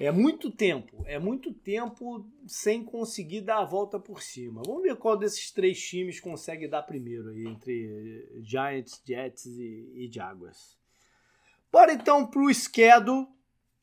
[0.00, 4.62] É muito tempo, é muito tempo sem conseguir dar a volta por cima.
[4.66, 10.10] Vamos ver qual desses três times consegue dar primeiro aí, entre Giants, Jets e, e
[10.12, 10.78] Jaguars.
[11.70, 13.28] Bora então pro schedule,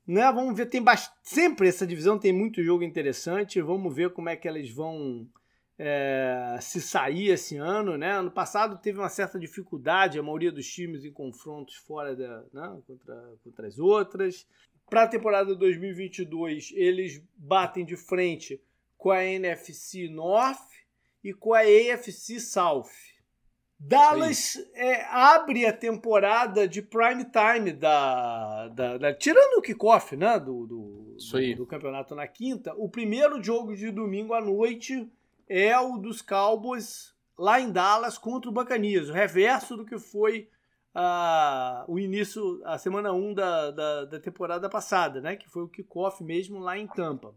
[0.06, 0.32] né?
[0.32, 1.10] Vamos ver, tem bast...
[1.24, 3.62] sempre essa divisão tem muito jogo interessante.
[3.62, 5.28] Vamos ver como é que eles vão
[5.82, 8.12] é, se sair esse ano, né?
[8.12, 12.82] Ano passado teve uma certa dificuldade, a maioria dos times em confrontos fora da, né?
[12.86, 14.46] contra, contra as outras.
[14.90, 18.62] Para a temporada 2022, eles batem de frente
[18.98, 20.68] com a NFC North
[21.24, 22.90] e com a AFC South.
[23.80, 30.38] Dallas é, abre a temporada de prime time da, da, da tirando o kickoff, né,
[30.38, 32.74] do, do, do, do, campeonato na quinta.
[32.76, 35.10] O primeiro jogo de domingo à noite
[35.50, 40.50] é o dos Cowboys lá em Dallas contra o Bacanias, o reverso do que foi
[40.96, 45.68] uh, o início, a semana 1 da, da, da temporada passada, né, que foi o
[45.68, 47.34] kickoff mesmo lá em Tampa.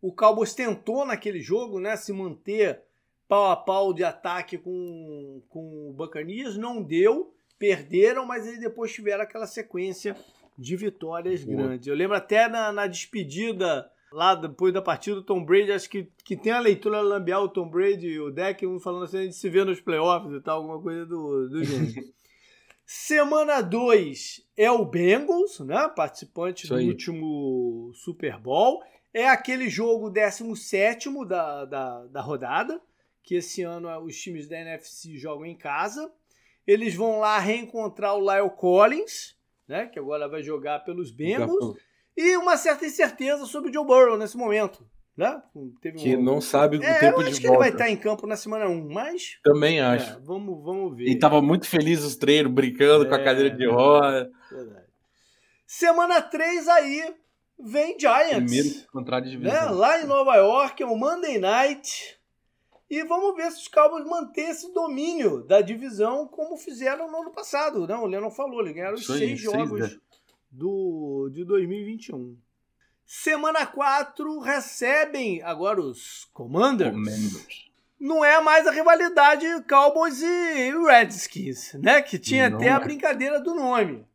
[0.00, 2.82] O Cowboys tentou naquele jogo, né, se manter
[3.28, 8.92] pau a pau de ataque com, com o Bacanias, não deu, perderam, mas eles depois
[8.92, 10.16] tiveram aquela sequência
[10.56, 11.56] de vitórias Boa.
[11.56, 11.86] grandes.
[11.86, 16.10] Eu lembro até na, na, despedida, lá depois da partida do Tom Brady, acho que,
[16.24, 19.22] que tem a leitura lambial, o Tom Brady e o Deck, um falando assim, a
[19.22, 22.14] gente se vê nos playoffs e tal, alguma coisa do, do gênero.
[22.86, 25.88] Semana 2 é o Bengals, né?
[25.88, 28.80] Participante do último Super Bowl.
[29.12, 32.80] É aquele jogo 17 da, da, da rodada
[33.26, 36.10] que esse ano os times da NFC jogam em casa.
[36.64, 39.36] Eles vão lá reencontrar o Lyle Collins,
[39.66, 41.76] né, que agora vai jogar pelos Bengals,
[42.16, 44.86] e uma certa incerteza sobre o Joe Burrow nesse momento.
[45.16, 45.42] Né?
[45.80, 46.22] Teve que um...
[46.22, 48.68] não sabe o é, tempo eu acho que ele vai estar em campo na semana
[48.68, 49.38] 1, mas.
[49.42, 50.12] Também acho.
[50.12, 51.04] É, vamos, vamos ver.
[51.04, 54.30] E estava muito feliz os treinos, brincando é, com a cadeira de roda.
[54.50, 54.86] Verdade.
[55.66, 57.14] Semana 3 aí
[57.58, 58.52] vem Giants.
[58.52, 59.54] Primeiro contrário de divisão.
[59.54, 59.70] Né?
[59.70, 62.16] Lá em Nova York, é o Monday Night.
[62.88, 67.32] E vamos ver se os Cowboys mantêm esse domínio da divisão como fizeram no ano
[67.32, 67.86] passado.
[67.86, 69.96] Não, o Leandro falou, eles ganharam os seis jogos né?
[70.56, 72.36] Do, de 2021.
[73.04, 76.90] Semana 4 recebem agora os Commanders.
[76.90, 77.70] Commanders.
[78.00, 82.02] Não é mais a rivalidade Cowboys e Redskins, né?
[82.02, 82.72] Que tinha Não até é.
[82.72, 84.06] a brincadeira do nome.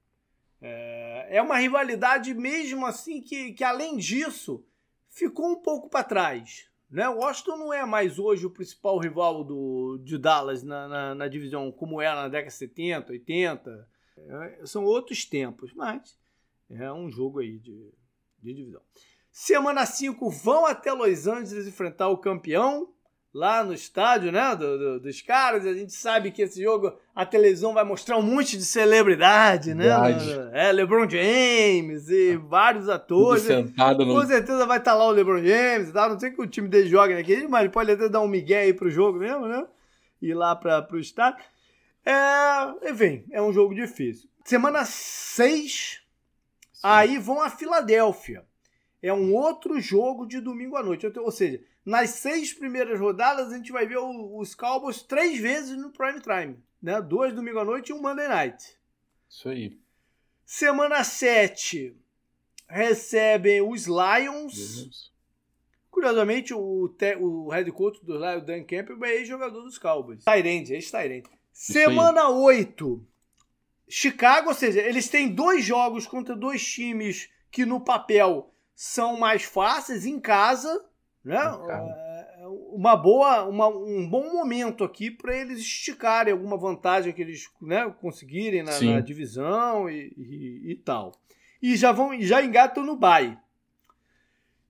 [0.62, 4.64] É, é uma rivalidade mesmo assim que, que além disso
[5.10, 6.70] ficou um pouco para trás.
[6.90, 7.08] Né?
[7.08, 11.72] Washington não é mais hoje o principal rival do, de Dallas na, na, na divisão
[11.72, 13.88] como era na década de 70, 80.
[14.18, 16.20] É, são outros tempos, mas
[16.80, 17.94] é um jogo aí de,
[18.42, 18.82] de divisão.
[19.32, 22.90] Semana 5 vão até Los Angeles enfrentar o campeão
[23.34, 25.66] lá no estádio, né, do, do, dos caras.
[25.66, 29.88] A gente sabe que esse jogo, a televisão vai mostrar um monte de celebridade, né?
[30.52, 33.44] É, LeBron James e vários atores.
[33.44, 34.14] Tudo sentado no...
[34.14, 36.10] Com certeza vai estar tá lá o LeBron James e tal.
[36.10, 38.74] Não sei que o time dele joga naquele, mas pode até dar um migué aí
[38.74, 39.66] pro jogo mesmo, né?
[40.22, 41.44] Ir lá para pro estádio.
[42.06, 44.30] É, enfim, é um jogo difícil.
[44.44, 46.01] Semana 6,
[46.82, 48.46] aí vão a Filadélfia.
[49.02, 51.08] É um outro jogo de domingo à noite.
[51.18, 55.92] Ou seja, nas seis primeiras rodadas, a gente vai ver os Cowboys três vezes no
[55.92, 56.58] prime time.
[56.82, 57.02] Né?
[57.02, 58.78] Duas domingo à noite e um Monday night.
[59.30, 59.80] Isso aí.
[60.46, 61.96] Semana 7
[62.68, 65.12] recebem os Lions.
[65.90, 70.24] Curiosamente, o, te, o head coach do Lions, Dan Campbell, é ex-jogador dos Cowboys.
[70.24, 71.30] Tyrande, ex-Tyrande.
[71.52, 73.06] Semana 8,
[73.90, 79.44] Chicago, ou seja, eles têm dois jogos contra dois times que no papel são mais
[79.44, 80.90] fáceis em casa
[81.24, 81.38] né?
[81.38, 87.48] É, uma boa, uma, um bom momento aqui para eles esticarem alguma vantagem que eles
[87.62, 91.14] né, conseguirem na, na divisão e, e, e, tal.
[91.62, 93.38] E já vão, já engatam no bye.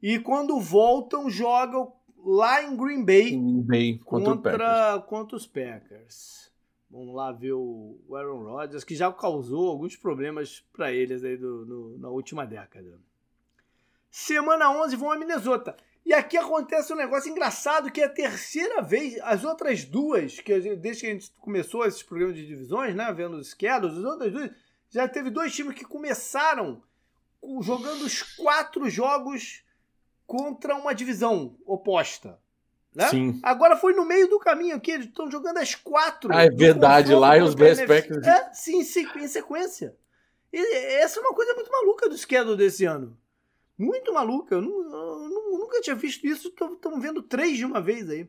[0.02, 1.94] E quando voltam, jogam
[2.24, 6.51] lá em Green Bay, Green Bay contra, contra, contra os Packers.
[6.92, 11.66] Vamos lá ver o Aaron Rodgers, que já causou alguns problemas para eles aí do,
[11.66, 13.00] no, na última década.
[14.10, 15.78] Semana 11 vão a Minnesota.
[16.06, 20.60] E aqui acontece um negócio engraçado que é a terceira vez, as outras duas, que
[20.60, 24.04] gente, desde que a gente começou esses programas de divisões, né, vendo os schedules, as
[24.04, 24.52] outras duas,
[24.90, 26.84] já teve dois times que começaram
[27.62, 29.64] jogando os quatro jogos
[30.28, 32.38] contra uma divisão oposta.
[32.94, 33.08] Né?
[33.08, 33.40] Sim.
[33.42, 36.34] Agora foi no meio do caminho aqui, eles estão jogando as quatro.
[36.34, 38.28] Ah, é verdade, lá e os Best Packers.
[38.28, 39.96] É, sim, em sequência.
[40.52, 43.18] E essa é uma coisa muito maluca do schedule desse ano.
[43.78, 44.56] Muito maluca.
[44.56, 46.50] Eu, não, eu nunca tinha visto isso.
[46.50, 48.24] Estamos vendo três de uma vez aí.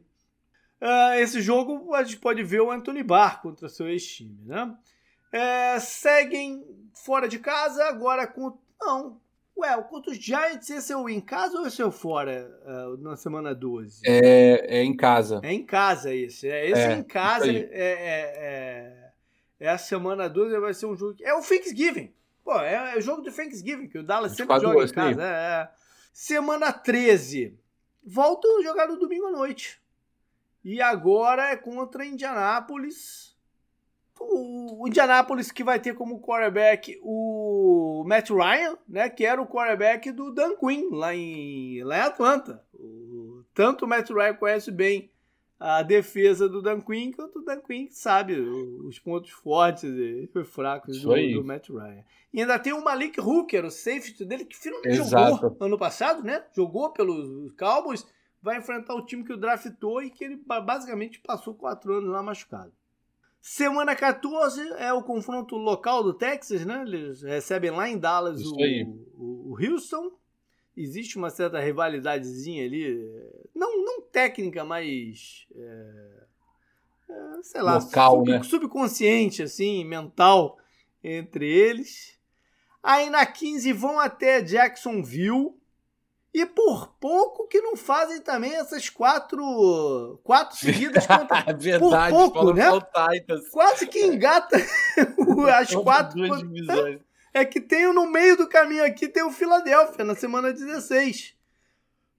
[0.81, 4.77] Uh, esse jogo a gente pode ver o Anthony Barr contra seu ex-time, né?
[5.33, 8.59] É, seguem fora de casa, agora com.
[8.81, 9.21] Não.
[9.57, 12.97] Ué, contra os Giants, esse é o em casa ou esse é o fora uh,
[12.97, 14.01] na semana 12?
[14.05, 15.41] É, é em casa.
[15.43, 16.49] É em casa esse.
[16.49, 17.93] É, esse é, em casa é, é,
[18.41, 19.13] é,
[19.61, 21.17] é, a semana 12 vai ser um jogo.
[21.21, 22.13] É o Thanksgiving.
[22.43, 25.23] Pô, é, é o jogo do Thanksgiving, que o Dallas sempre joga em casa.
[25.23, 25.69] É.
[26.13, 27.59] Semana 13.
[28.05, 29.81] Voltam a jogar no domingo à noite.
[30.65, 33.32] E agora é contra Indianápolis.
[34.21, 39.09] O, Indianápolis que vai ter como quarterback o Matt Ryan, né?
[39.09, 42.63] Que era o quarterback do Dan Quinn lá em, lá em Atlanta.
[42.75, 45.11] O, tanto o Matt Ryan conhece bem
[45.63, 51.01] a defesa do Dan Quinn, quanto o Dan Quinn sabe os pontos fortes e fracos
[51.01, 52.05] do, do, Matt Ryan.
[52.33, 55.37] E ainda tem o Malik Hooker, o safety dele, que finalmente Exato.
[55.37, 56.43] jogou ano passado, né?
[56.53, 58.05] Jogou pelos Cowboys,
[58.43, 62.21] vai enfrentar o time que o draftou e que ele basicamente passou quatro anos lá
[62.25, 62.73] machucado.
[63.43, 66.83] Semana 14 é o confronto local do Texas, né?
[66.87, 68.57] Eles recebem lá em Dallas o,
[69.17, 70.13] o, o Houston
[70.77, 73.05] existe uma certa rivalidadezinha ali,
[73.55, 75.47] não, não técnica, mas.
[75.55, 76.23] É,
[77.11, 78.43] é, sei lá, Local, sub, né?
[78.43, 80.59] subconsciente, assim, mental
[81.03, 82.19] entre eles.
[82.83, 85.55] Aí na 15 vão até Jacksonville.
[86.35, 92.55] E por pouco que não fazem também essas quatro quatro seguidas contra Verdade, por pouco,
[92.55, 92.69] né?
[93.51, 94.57] Quase que engata
[95.55, 97.01] as quatro duas divisões
[97.35, 101.35] é que tem no meio do caminho aqui tem o Philadelphia na semana 16.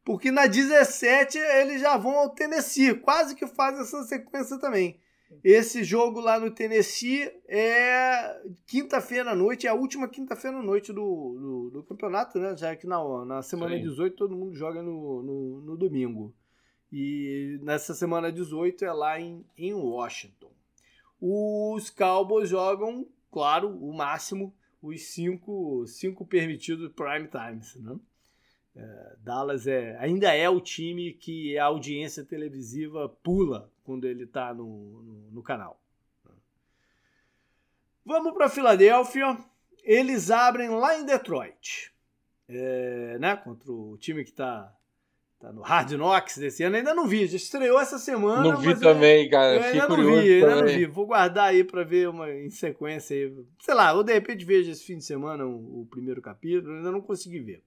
[0.05, 4.99] Porque na 17 eles já vão ao Tennessee, quase que faz essa sequência também.
[5.43, 10.91] Esse jogo lá no Tennessee é quinta-feira à noite, é a última quinta-feira à noite
[10.91, 12.55] do, do, do, campeonato, né?
[12.57, 13.83] Já que na, na semana Sim.
[13.83, 16.33] 18 todo mundo joga no, no, no, domingo.
[16.91, 20.51] E nessa semana 18 é lá em, em Washington.
[21.19, 24.53] Os Cowboys jogam, claro, o máximo
[24.83, 27.75] os cinco, cinco permitidos prime times.
[27.77, 27.97] Né?
[28.75, 34.53] É, Dallas é, ainda é o time que a audiência televisiva pula quando ele está
[34.53, 35.79] no, no, no, canal.
[38.05, 39.37] Vamos para Filadélfia.
[39.83, 41.93] Eles abrem lá em Detroit,
[42.47, 43.35] é, né?
[43.35, 44.73] Contra o time que está
[45.43, 46.77] Tá no Hard Knocks desse ano.
[46.77, 48.43] Ainda não vi, já estreou essa semana.
[48.43, 49.55] Não vi também, eu, cara.
[49.57, 50.85] Eu ainda não vi, ainda não vi.
[50.85, 53.29] Vou guardar aí pra ver uma em sequência aí.
[53.59, 56.77] Sei lá, ou de repente vejo esse fim de semana o, o primeiro capítulo.
[56.77, 57.61] Ainda não consegui ver.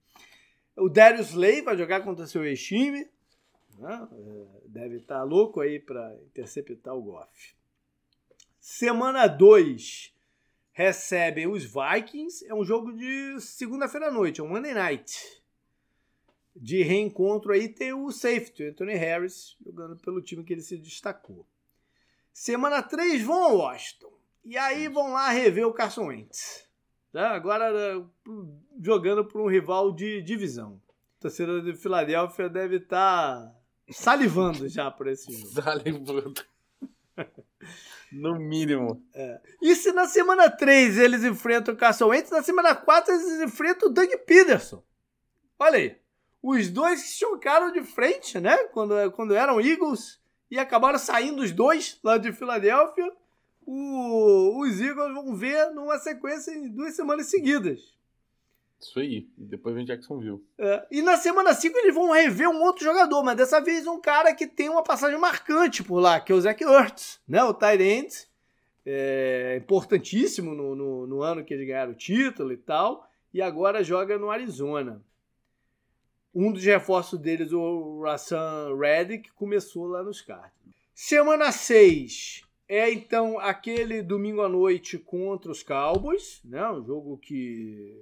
[0.75, 3.07] O Darius Slay vai jogar contra seu ex-time.
[3.79, 4.09] Né?
[4.13, 7.57] É, deve estar tá louco aí para interceptar o Goff.
[8.59, 10.15] Semana 2
[10.73, 12.47] recebem os Vikings.
[12.47, 15.43] É um jogo de segunda-feira à noite, é um Monday Night.
[16.55, 21.47] De reencontro aí tem o safety, Anthony Harris, jogando pelo time que ele se destacou.
[22.33, 24.13] Semana 3 vão ao Washington.
[24.45, 26.69] E aí vão lá rever o Carson Wentz.
[27.13, 27.31] Tá?
[27.31, 27.73] Agora
[28.81, 30.81] jogando para um rival de divisão.
[31.19, 33.56] A torcida de Filadélfia deve estar tá
[33.91, 35.63] salivando já por esse jogo.
[35.63, 36.45] Salivando.
[38.13, 39.03] No mínimo.
[39.13, 39.41] É.
[39.61, 43.89] E se na semana 3 eles enfrentam o Carson Wentz, na semana 4 eles enfrentam
[43.89, 44.83] o Doug Peterson.
[45.59, 45.97] Olha aí.
[46.43, 48.57] Os dois se chocaram de frente, né?
[48.69, 50.21] Quando, quando eram Eagles
[50.51, 53.13] e acabaram saindo os dois lá de Filadélfia.
[53.67, 57.96] O, os Eagles vão ver numa sequência em duas semanas seguidas.
[58.89, 59.29] Isso aí.
[59.37, 60.43] E depois vem Jacksonville.
[60.59, 60.87] É.
[60.91, 64.35] E na semana 5 eles vão rever um outro jogador, mas dessa vez um cara
[64.35, 67.43] que tem uma passagem marcante por lá, que é o Zach Ertz, né?
[67.43, 68.29] O tight end.
[68.89, 73.11] É, importantíssimo no, no, no ano que eles ganharam o título e tal.
[73.35, 75.03] E agora joga no Arizona.
[76.33, 80.53] Um dos reforços deles, o Rassan Reddick, começou lá nos Cardinals.
[80.95, 86.69] Semana 6 é então aquele domingo à noite contra os Cowboys, né?
[86.71, 87.97] Um jogo que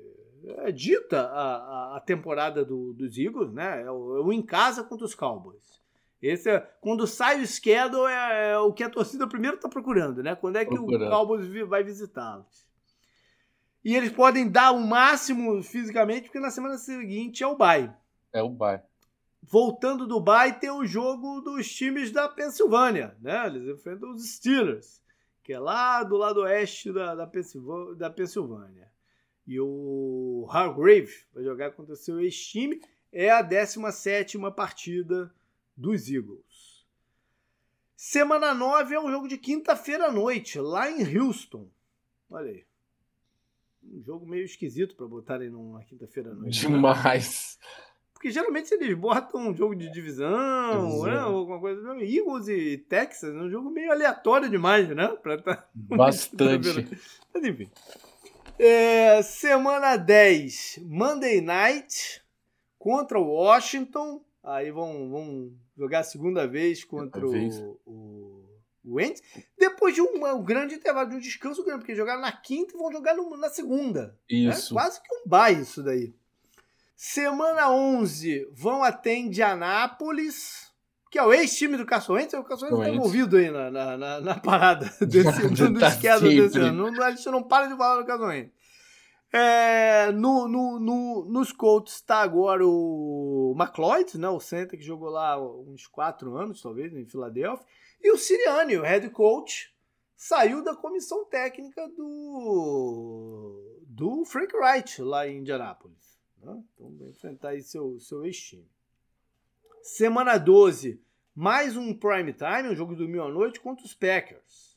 [0.59, 3.83] é dita a, a temporada do, dos Eagles, né?
[3.83, 5.83] É o, é o, em casa contra os Cowboys.
[6.21, 10.23] Esse é, quando sai o schedule é, é o que a torcida primeiro está procurando,
[10.23, 10.35] né?
[10.35, 11.07] Quando é que procurando.
[11.07, 12.65] o Cowboys vai visitá-los?
[13.85, 17.93] E eles podem dar o máximo fisicamente, porque na semana seguinte é o bye.
[18.33, 18.81] É o bye.
[19.47, 23.47] Voltando do bye tem o jogo dos times da Pensilvânia, né?
[23.47, 25.03] Eles enfrentam os Steelers,
[25.43, 27.31] que é lá do lado oeste da, da,
[27.97, 28.91] da Pensilvânia.
[29.47, 32.81] E o Hargrave vai jogar contra o seu ex-time.
[33.13, 35.33] É a 17 partida
[35.77, 36.87] dos Eagles.
[37.95, 41.69] Semana 9 é um jogo de quinta-feira à noite, lá em Houston.
[42.31, 42.65] Olha aí.
[43.83, 46.67] Um jogo meio esquisito para botarem numa quinta-feira à noite.
[46.67, 46.75] Né?
[46.75, 47.59] Demais.
[47.61, 47.84] Né?
[48.25, 51.27] Porque geralmente eles botam um jogo de divisão, né?
[51.27, 51.83] Ou alguma coisa.
[52.03, 55.09] Eagles e Texas, é um jogo meio aleatório demais, né?
[55.23, 55.69] Pra tá...
[55.77, 56.89] Bastante.
[57.35, 57.71] Mas enfim.
[58.59, 62.23] É, semana 10, Monday Night
[62.79, 64.25] contra o Washington.
[64.43, 67.59] Aí vão, vão jogar a segunda vez contra vez.
[67.59, 68.45] o, o,
[68.87, 69.21] o Wentz.
[69.59, 72.79] Depois de um, um, grande intervalo, de um descanso grande, porque jogaram na quinta e
[72.79, 74.19] vão jogar no, na segunda.
[74.31, 74.49] Né?
[74.49, 74.75] Isso.
[74.75, 74.81] Né?
[74.81, 76.15] Quase que um bye isso daí.
[76.97, 80.65] Semana 11, vão até Indianápolis
[81.15, 84.35] que é o ex-time do Caçoentes, o Caçoentes está envolvido aí na, na, na, na
[84.35, 86.91] parada desse, do, tá schedule desse ano.
[86.91, 88.53] Não, a gente não para de falar do Caçoentes.
[89.33, 95.09] É, no, no, no, nos Colts está agora o McLeod, né, o center que jogou
[95.09, 97.65] lá uns quatro anos, talvez, em Filadélfia.
[98.03, 99.73] E o Sirianni, o head coach,
[100.17, 106.14] saiu da comissão técnica do, do Frank Wright, lá em Indianápolis.
[106.45, 106.63] Né?
[106.75, 108.67] Então vai enfrentar aí seu, seu ex-time.
[109.83, 111.01] Semana 12,
[111.35, 114.75] mais um prime time, um jogo do domingo à noite contra os Packers.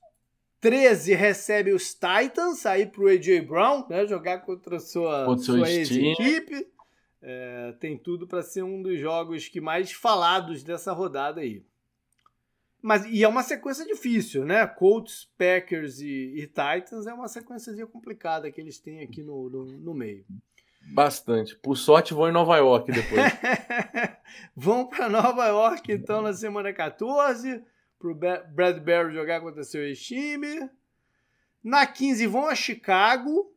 [0.60, 6.68] 13 recebe os Titans, aí pro AJ Brown, né, jogar contra a sua, sua ex-equipe.
[7.22, 11.64] É, tem tudo para ser um dos jogos que mais falados dessa rodada aí.
[12.82, 14.66] Mas, e é uma sequência difícil, né?
[14.66, 19.66] Colts, Packers e, e Titans é uma sequência complicada que eles têm aqui no, no,
[19.66, 20.26] no meio.
[20.94, 21.56] Bastante.
[21.58, 23.22] Por sorte, vão em Nova York depois.
[24.56, 27.64] vão para Nova York, então, na semana 14,
[28.00, 30.70] para o Bradbury jogar contra seu ex-time.
[31.64, 33.54] Na 15, vão a Chicago.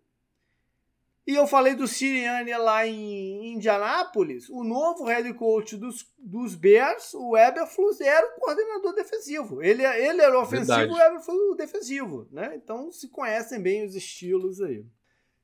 [1.26, 4.48] E eu falei do Sirianni lá em Indianápolis.
[4.48, 9.62] O novo head coach dos, dos Bears, o Eberflus, era o coordenador defensivo.
[9.62, 10.92] Ele, ele era o ofensivo, Verdade.
[10.92, 12.28] o Eberflus o defensivo.
[12.32, 12.56] Né?
[12.56, 14.84] Então se conhecem bem os estilos aí.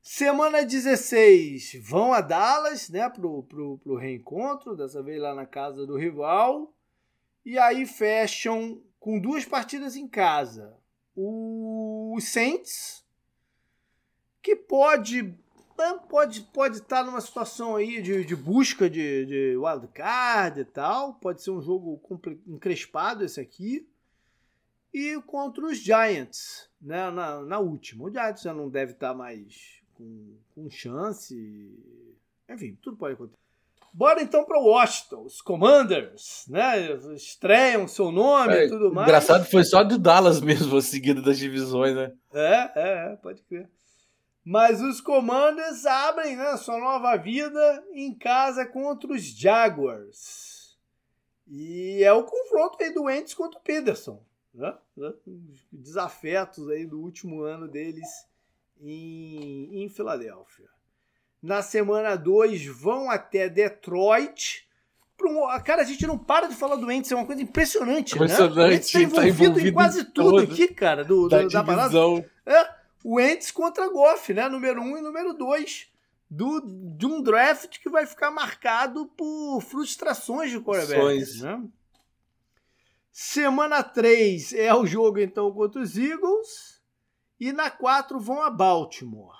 [0.09, 5.85] Semana 16, vão a Dallas, né, pro, pro, pro reencontro, dessa vez lá na casa
[5.85, 6.73] do rival.
[7.45, 10.73] E aí fecham com duas partidas em casa.
[11.13, 13.05] O Saints,
[14.41, 15.23] que pode
[15.77, 20.65] né, pode pode estar tá numa situação aí de, de busca de, de wildcard e
[20.65, 21.15] tal.
[21.15, 22.01] Pode ser um jogo
[22.47, 23.85] encrespado esse aqui.
[24.93, 28.05] E contra os Giants, né, na, na última.
[28.05, 31.35] O Giants já não deve estar tá mais com, com chance.
[32.49, 33.37] Enfim, tudo pode acontecer.
[33.93, 36.91] Bora então para Washington, os Commanders, né?
[37.15, 39.07] Estreiam seu nome é, e tudo mais.
[39.07, 42.13] Engraçado, foi só do Dallas mesmo, a seguida das divisões, né?
[42.31, 43.67] É, é, é, pode crer.
[44.45, 50.77] Mas os Commanders abrem né, sua nova vida em casa contra os Jaguars.
[51.47, 54.21] E é o confronto aí do Wentz contra o Peterson.
[54.53, 54.73] Né?
[55.71, 58.07] Desafetos aí do último ano deles
[58.81, 60.67] em, em Filadélfia.
[61.41, 64.67] Na semana 2 vão até Detroit.
[65.23, 68.55] Um, cara, a gente não para de falar do Ents, é uma coisa impressionante, impressionante
[68.55, 68.63] né?
[68.63, 71.63] O Ents tá envolvido, tá envolvido em quase tudo aqui, cara, do, da, do, da
[71.63, 71.97] parada.
[72.45, 72.69] É,
[73.03, 74.47] o Ents contra Goff, né?
[74.47, 75.87] Número 1 um e número 2
[76.29, 81.41] do, de um draft que vai ficar marcado por frustrações de quarterback.
[81.41, 81.63] Né?
[83.11, 86.76] Semana 3 é o jogo então contra os Eagles.
[87.39, 89.37] E na 4 vão a Baltimore.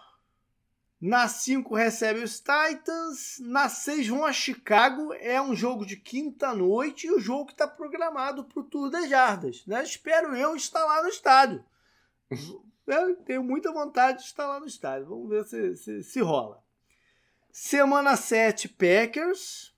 [1.00, 3.38] Na 5 recebe os Titans.
[3.40, 5.14] Na 6 vão a Chicago.
[5.14, 8.90] É um jogo de quinta noite e o jogo que está programado para o Tour
[8.90, 9.66] das Jardas.
[9.66, 9.84] Né?
[9.84, 11.64] Espero eu estar lá no estádio.
[12.88, 15.10] Eu tenho muita vontade de estar lá no estádio.
[15.10, 16.64] Vamos ver se, se, se rola.
[17.52, 19.76] Semana 7, Packers.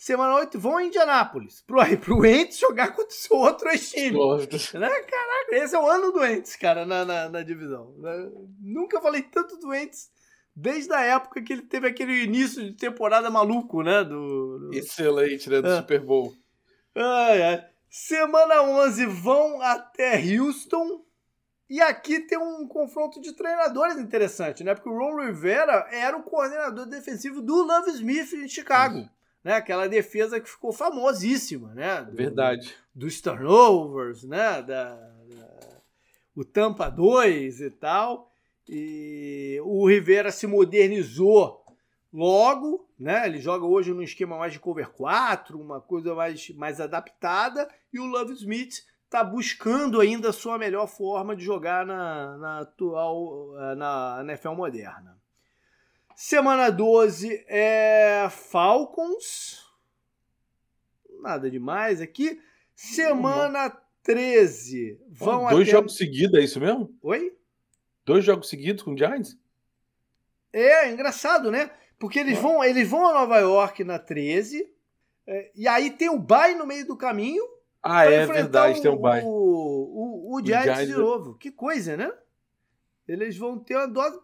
[0.00, 1.60] Semana 8, vão a Indianápolis.
[1.66, 4.16] Pro, pro Ents jogar contra o seu outro time.
[4.16, 4.88] Né?
[4.88, 7.94] Caraca, esse é o ano do Ents, cara, na, na, na divisão.
[7.98, 8.30] Né?
[8.62, 10.10] Nunca falei tanto do Ents
[10.56, 14.02] desde a época que ele teve aquele início de temporada maluco, né?
[14.02, 14.70] Do, do...
[14.72, 15.60] Excelente, né?
[15.60, 15.76] Do é.
[15.76, 16.32] Super Bowl.
[16.94, 17.66] Ai, ai.
[17.90, 21.04] Semana 11, vão até Houston.
[21.68, 24.74] E aqui tem um confronto de treinadores interessante, né?
[24.74, 29.06] Porque o Ron Rivera era o coordenador defensivo do Love Smith em Chicago.
[29.42, 29.54] Né?
[29.54, 32.02] Aquela defesa que ficou famosíssima, né?
[32.02, 32.74] Do, Verdade.
[32.94, 34.62] Dos turnovers, né?
[34.62, 35.82] Da, da,
[36.34, 38.30] o Tampa 2 e tal.
[38.68, 41.64] E o Rivera se modernizou
[42.12, 43.26] logo, né?
[43.26, 47.68] Ele joga hoje num esquema mais de cover 4, uma coisa mais, mais adaptada.
[47.92, 52.60] E o Love Smith está buscando ainda a sua melhor forma de jogar na, na
[52.60, 55.19] atual eh, na NFL moderna.
[56.22, 59.58] Semana 12 é Falcons.
[61.22, 62.38] Nada demais aqui.
[62.74, 65.70] Semana 13 vão Dois até...
[65.70, 66.94] jogos seguidos, é isso mesmo?
[67.02, 67.34] Oi?
[68.04, 69.38] Dois jogos seguidos com o Giants?
[70.52, 71.70] É, engraçado, né?
[71.98, 74.70] Porque eles vão, eles vão a Nova York na 13,
[75.26, 77.42] é, e aí tem o bye no meio do caminho,
[77.82, 79.22] ah, é verdade, o, tem um bye.
[79.24, 81.34] O, o, o, Giants, Giants de novo.
[81.38, 82.12] Que coisa, né?
[83.10, 84.20] Eles vão ter uma dose.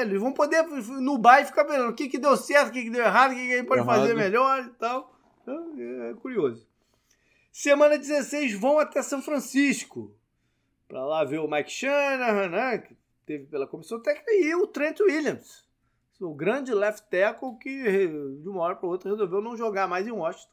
[0.00, 2.90] Eles vão poder no bye ficar vendo o que, que deu certo, o que, que
[2.90, 4.00] deu errado, o que, que ele pode errado.
[4.00, 5.14] fazer melhor e tal.
[5.46, 6.66] É, é curioso.
[7.52, 10.16] Semana 16 vão até São Francisco.
[10.88, 12.78] Para lá ver o Mike Shanahan, né?
[12.78, 15.68] Que teve pela comissão técnica, e o Trent Williams.
[16.18, 18.08] O grande left tackle que
[18.40, 20.50] de uma hora para outra resolveu não jogar mais em Washington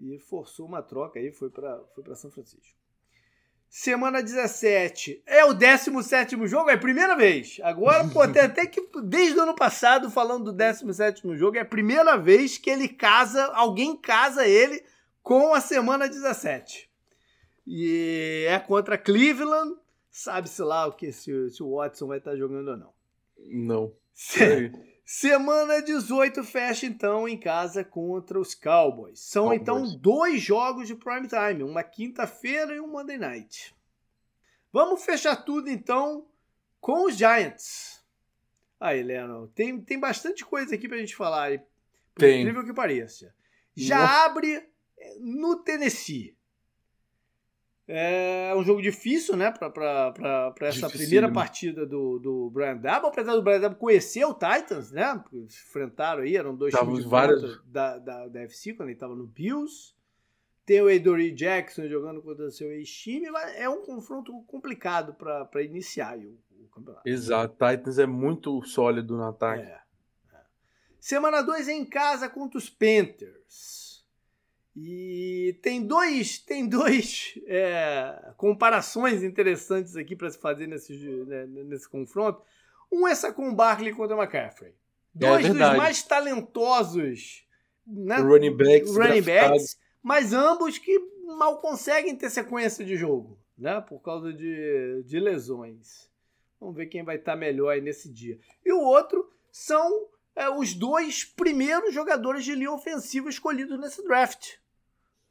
[0.00, 2.76] e forçou uma troca aí, foi para foi São Francisco.
[3.76, 7.58] Semana 17 é o 17 jogo, é a primeira vez.
[7.60, 11.64] Agora, pô, tem até que desde o ano passado falando do 17 jogo, é a
[11.64, 14.80] primeira vez que ele casa, alguém casa ele
[15.24, 16.88] com a semana 17.
[17.66, 19.74] E é contra Cleveland,
[20.08, 22.92] sabe-se lá o que se, se, o Watson vai estar jogando ou não.
[23.36, 23.92] Não.
[25.04, 29.20] Semana 18 fecha então em casa contra os Cowboys.
[29.20, 29.60] São Cowboys.
[29.60, 33.74] então dois jogos de prime time, uma quinta-feira e um Monday night.
[34.72, 36.26] Vamos fechar tudo então
[36.80, 38.02] com os Giants.
[38.80, 41.58] Aí, Leno, tem, tem bastante coisa aqui pra gente falar,
[42.14, 42.40] por tem.
[42.40, 43.34] incrível que pareça.
[43.76, 44.24] Já Nossa.
[44.24, 44.68] abre
[45.20, 46.36] no Tennessee.
[47.86, 53.42] É um jogo difícil, né, para essa primeira partida do, do Brian Dabble, apesar do
[53.42, 57.62] Brian Dabble conhecer o Titans, né, enfrentaram aí, eram dois Tava times vários...
[57.66, 59.94] da, da, da FC quando ele estava no Bills.
[60.64, 65.62] Tem o Adoree Jackson jogando contra o seu ex-time, mas é um confronto complicado para
[65.62, 67.06] iniciar o, o, campeonato.
[67.06, 69.62] Exato, Titans é muito sólido no ataque.
[69.62, 69.78] É,
[70.32, 70.40] é.
[70.98, 73.83] Semana 2 é em casa contra os Panthers.
[74.76, 80.96] E tem dois, tem dois é, comparações interessantes aqui para se fazer nesse,
[81.26, 82.42] né, nesse confronto.
[82.90, 84.70] Um é com Barkley contra McCaffrey.
[84.70, 84.74] É
[85.14, 87.46] dois é dos mais talentosos
[87.86, 90.98] né, running backs, running backs mas ambos que
[91.38, 96.10] mal conseguem ter sequência de jogo, né, por causa de, de lesões.
[96.60, 98.38] Vamos ver quem vai estar melhor aí nesse dia.
[98.64, 104.56] E o outro são é, os dois primeiros jogadores de linha ofensiva escolhidos nesse draft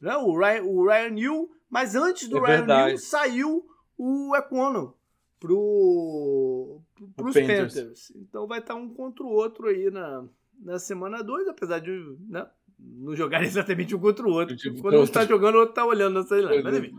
[0.04, 0.18] né?
[0.18, 2.90] o, Ryan, o Ryan New, mas antes do é Ryan verdade.
[2.90, 3.66] New saiu
[3.98, 4.96] o Econo
[5.40, 6.82] pro,
[7.16, 7.74] pros Panthers.
[7.74, 8.14] Panthers.
[8.16, 10.26] Então vai estar um contra o outro aí na,
[10.62, 11.92] na semana 2, apesar de
[12.30, 12.46] né,
[12.78, 14.56] não jogar exatamente um contra o outro.
[14.56, 16.26] Tipo, quando um está jogando, o outro está olhando.
[16.64, 16.96] Mas enfim.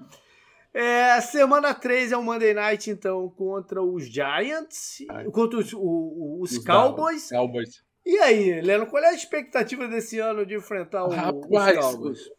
[0.72, 5.24] É, semana 3 é o Monday Night, então, contra os Giants, Ai.
[5.26, 7.28] contra os, o, os, os Cowboys.
[7.28, 7.84] Cowboys.
[8.04, 12.30] E aí, Leno, qual é a expectativa desse ano de enfrentar o, Rapaz, os Cowboys?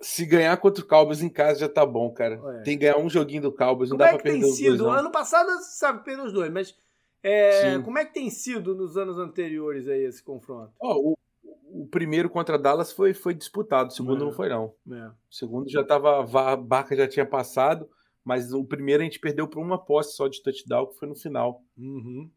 [0.00, 2.40] Se ganhar contra o Cowboys em casa já tá bom, cara.
[2.58, 2.62] É.
[2.62, 4.76] Tem que ganhar um joguinho do Cowboys, não Como dá é pra perder os sido?
[4.76, 4.92] dois.
[4.92, 4.92] Não.
[4.92, 6.76] Ano passado, sabe, perdeu os dois, mas
[7.22, 10.72] É, como é que tem sido nos anos anteriores aí esse confronto?
[10.80, 14.24] Oh, o, o, primeiro contra Dallas foi, foi disputado, o segundo é.
[14.26, 14.72] não foi não.
[14.90, 15.08] É.
[15.08, 16.20] O segundo já tava,
[16.52, 17.90] a barca já tinha passado,
[18.24, 21.16] mas o primeiro a gente perdeu por uma posse só de touchdown, que foi no
[21.16, 21.62] final.
[21.76, 22.30] Uhum.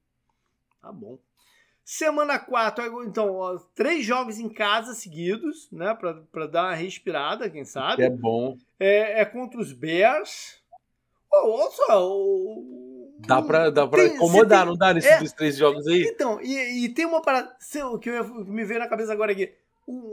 [0.81, 1.19] Tá bom.
[1.93, 5.93] Semana 4, então, ó, três jogos em casa seguidos, né?
[5.93, 8.03] Pra, pra dar uma respirada, quem sabe.
[8.03, 8.57] É bom.
[8.79, 10.61] É, é contra os Bears.
[11.29, 15.35] Oh, olha só, o, Dá pra, dá pra tem, incomodar, tem, não dá nesses é,
[15.35, 16.03] três jogos aí?
[16.03, 17.53] Então, e, e tem uma parada
[18.01, 19.53] que eu, me veio na cabeça agora aqui.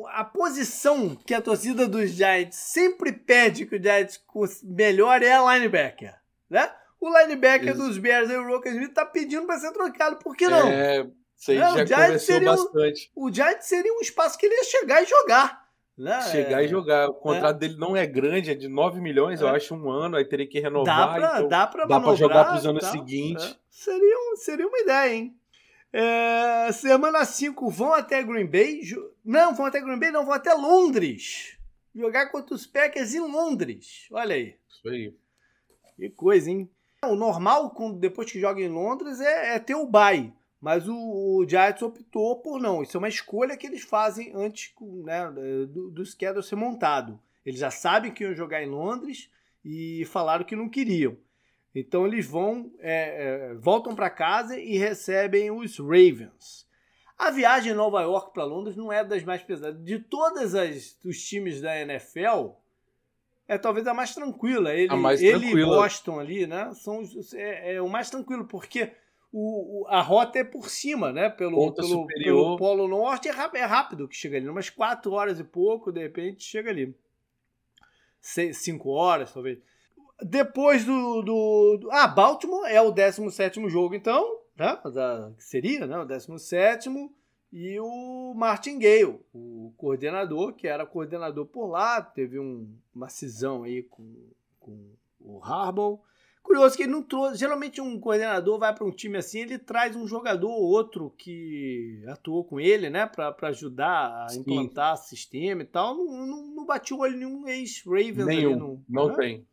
[0.08, 4.20] A posição que a torcida dos Giants sempre pede que o Giants
[4.64, 6.16] melhore é a linebacker,
[6.50, 6.72] né?
[7.00, 7.86] O linebacker Isso.
[7.86, 10.16] dos Bears, o Roker Smith, tá pedindo para ser trocado.
[10.16, 10.66] Por que não?
[10.66, 11.06] É,
[11.38, 13.12] isso aí não, já conversou bastante.
[13.16, 15.68] Um, o Giants seria um espaço que ele ia chegar e jogar.
[15.96, 16.20] Né?
[16.22, 17.08] Chegar é, e jogar.
[17.08, 17.58] O contrato é.
[17.60, 19.44] dele não é grande, é de 9 milhões, é.
[19.44, 20.96] eu acho, um ano, aí teria que renovar.
[20.96, 22.90] Dá pra, então dá pra, dá pra jogar pros anos tá?
[22.90, 23.44] seguintes.
[23.44, 23.56] É.
[23.70, 25.36] Seria, um, seria uma ideia, hein?
[25.92, 28.80] É, semana 5 vão até Green Bay.
[29.24, 31.56] Não, vão até Green Bay, não, vão até Londres.
[31.94, 34.06] Jogar contra os Packers em Londres.
[34.10, 34.56] Olha aí.
[34.68, 35.14] Isso aí.
[35.96, 36.70] Que coisa, hein?
[37.04, 40.32] O normal, depois que joga em Londres, é, é ter o bye.
[40.60, 42.82] Mas o, o, Giants optou por não.
[42.82, 44.72] Isso é uma escolha que eles fazem antes
[45.04, 45.30] né,
[45.68, 47.18] do, do schedule ser montado.
[47.46, 49.30] Eles já sabem que iam jogar em Londres
[49.64, 51.16] e falaram que não queriam.
[51.74, 56.66] Então eles vão é, é, voltam para casa e recebem os Ravens.
[57.16, 59.82] A viagem de Nova York para Londres não é das mais pesadas.
[59.82, 62.50] De todas as os times da NFL,
[63.46, 64.74] é talvez a mais tranquila.
[64.74, 66.72] Ele, a mais ele e Boston ali, né?
[66.74, 67.02] São
[67.34, 68.92] é, é o mais tranquilo porque
[69.32, 71.28] o, a rota é por cima, né?
[71.28, 74.48] Pelo, pelo, pelo, Polo Norte é rápido, é rápido que chega ali.
[74.48, 76.94] Umas 4 horas e pouco, de repente, chega ali.
[78.20, 79.58] 5 horas, talvez.
[80.22, 84.40] Depois do, do, do, Ah, Baltimore é o 17 jogo, então.
[84.56, 84.76] Né?
[84.92, 85.98] Da, seria, né?
[85.98, 86.90] O 17
[87.52, 93.62] e o Martin Gale, o coordenador, que era coordenador por lá, teve um, uma cisão
[93.62, 94.14] aí com,
[94.60, 94.90] com
[95.20, 96.00] o Harbaugh.
[96.48, 97.36] Curioso que ele não trouxe.
[97.36, 102.02] Geralmente um coordenador vai para um time assim, ele traz um jogador ou outro que
[102.08, 103.04] atuou com ele, né?
[103.04, 104.40] Para ajudar a Sim.
[104.40, 105.94] implantar sistema e tal.
[105.94, 108.52] Não, não, não bati o olho nenhum ex-Ravens Nenhum.
[108.52, 109.16] Ali no, não né?
[109.16, 109.46] tem.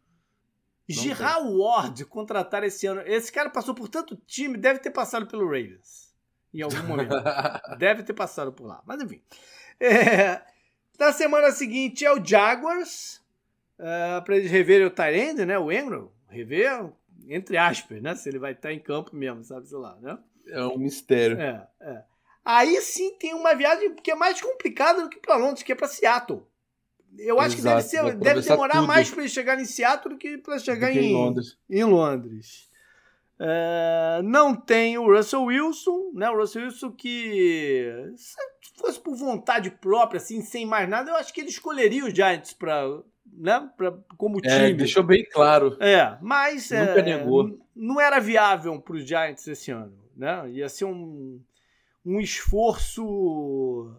[0.87, 3.01] Girar Ward contratar esse ano.
[3.01, 6.15] Esse cara passou por tanto time, deve ter passado pelo Ravens.
[6.53, 7.13] Em algum momento.
[7.77, 8.81] deve ter passado por lá.
[8.85, 9.21] Mas enfim.
[9.81, 10.41] É,
[10.97, 13.21] na semana seguinte é o Jaguars.
[13.77, 13.83] Uh,
[14.17, 15.59] é, para eles reverem o Tyrande, né?
[15.59, 16.91] O Engram rever,
[17.27, 18.15] entre aspas, né?
[18.15, 20.17] Se ele vai estar em campo mesmo, sabe, sei lá, né?
[20.47, 21.39] É um mistério.
[21.39, 22.03] É, é.
[22.43, 25.75] Aí sim tem uma viagem que é mais complicada do que para Londres, que é
[25.75, 26.43] para Seattle.
[27.17, 28.87] Eu acho Exato, que deve, ser, deve demorar tudo.
[28.87, 31.57] mais para ele chegar em Seattle do que para chegar em, em, Londres.
[31.69, 32.69] Em Londres.
[33.39, 36.29] É, não tem o Russell Wilson, né?
[36.29, 38.35] O Russell Wilson que se
[38.77, 42.53] fosse por vontade própria, assim, sem mais nada, eu acho que ele escolheria os Giants
[42.53, 43.01] para
[43.37, 44.73] né, pra, como é, time.
[44.73, 45.77] deixou bem claro.
[45.79, 47.59] É, mas Nunca é, negou.
[47.75, 49.97] não era viável para os Giants esse ano.
[50.15, 50.49] Né?
[50.51, 51.41] Ia ser um,
[52.05, 53.93] um esforço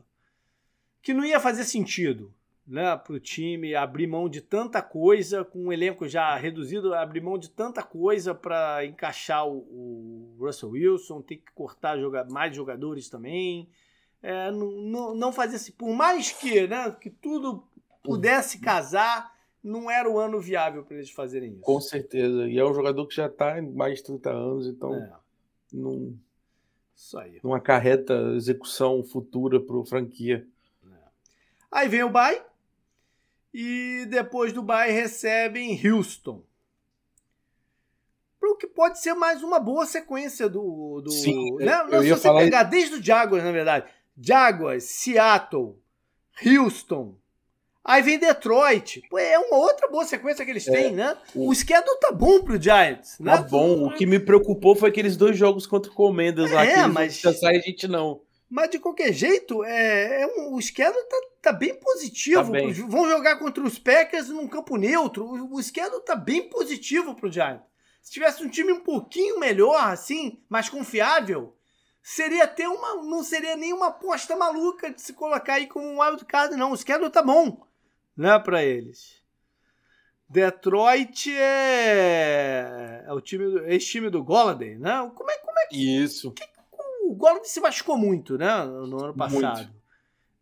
[1.02, 2.34] que não ia fazer sentido
[2.66, 7.20] né, para o time abrir mão de tanta coisa, com um elenco já reduzido, abrir
[7.20, 12.54] mão de tanta coisa para encaixar o, o, Russell Wilson, ter que cortar joga mais
[12.54, 13.68] jogadores também.
[14.20, 17.64] É, não, não, não fazer assim, por mais que, né, que tudo
[18.06, 21.62] pudesse casar, não era o ano viável para eles fazerem isso.
[21.62, 22.46] Com certeza.
[22.46, 25.12] E é um jogador que já está em mais de 30 anos, então é.
[25.72, 26.14] não,
[26.94, 27.40] isso aí.
[27.42, 30.46] não acarreta execução futura para o franquia.
[30.84, 30.96] É.
[31.70, 32.42] Aí vem o Bay.
[33.52, 36.42] E depois do Bay recebem Houston.
[38.38, 41.00] Para o que pode ser mais uma boa sequência do.
[41.00, 41.80] do Sim, né?
[41.90, 43.90] eu, eu se você pegar desde o Jaguars, na verdade.
[44.18, 45.74] Jaguars, Seattle,
[46.44, 47.16] Houston,
[47.86, 49.00] Aí vem Detroit.
[49.08, 51.16] Pô, é uma outra boa sequência que eles é, têm, né?
[51.32, 51.50] O...
[51.50, 53.36] o schedule tá bom pro Giants, né?
[53.36, 53.86] Tá bom.
[53.86, 57.20] O que me preocupou foi aqueles dois jogos contra o Commanders lá, é, mas...
[57.20, 58.20] sai a gente não.
[58.50, 62.42] Mas de qualquer jeito, é, é um, o schedule tá, tá bem positivo.
[62.42, 62.72] Tá bem.
[62.72, 65.24] Vão jogar contra os Packers num campo neutro.
[65.24, 67.64] O, o schedule tá bem positivo pro Giants.
[68.02, 71.56] Se tivesse um time um pouquinho melhor, assim, mais confiável,
[72.02, 73.02] seria até uma.
[73.04, 76.72] Não seria nenhuma aposta maluca de se colocar aí como um wild card, não.
[76.72, 77.65] O schedule tá bom
[78.16, 79.22] né, para eles.
[80.28, 85.10] Detroit é, é o time, ex-time do Golladay, né?
[85.14, 86.32] Como é, como é que isso?
[86.32, 86.44] Que,
[87.04, 89.58] o Golladay se machucou muito, né, no ano passado.
[89.58, 89.76] Muito.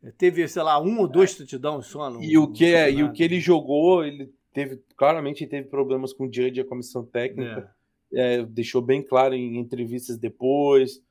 [0.02, 2.10] É, teve, sei lá, um ou dois touchdowns só.
[2.10, 6.12] No, e o que é, e o que ele jogou, ele teve claramente teve problemas
[6.12, 7.74] com o judge, a comissão técnica.
[8.12, 8.36] É.
[8.36, 11.02] é, deixou bem claro em entrevistas depois.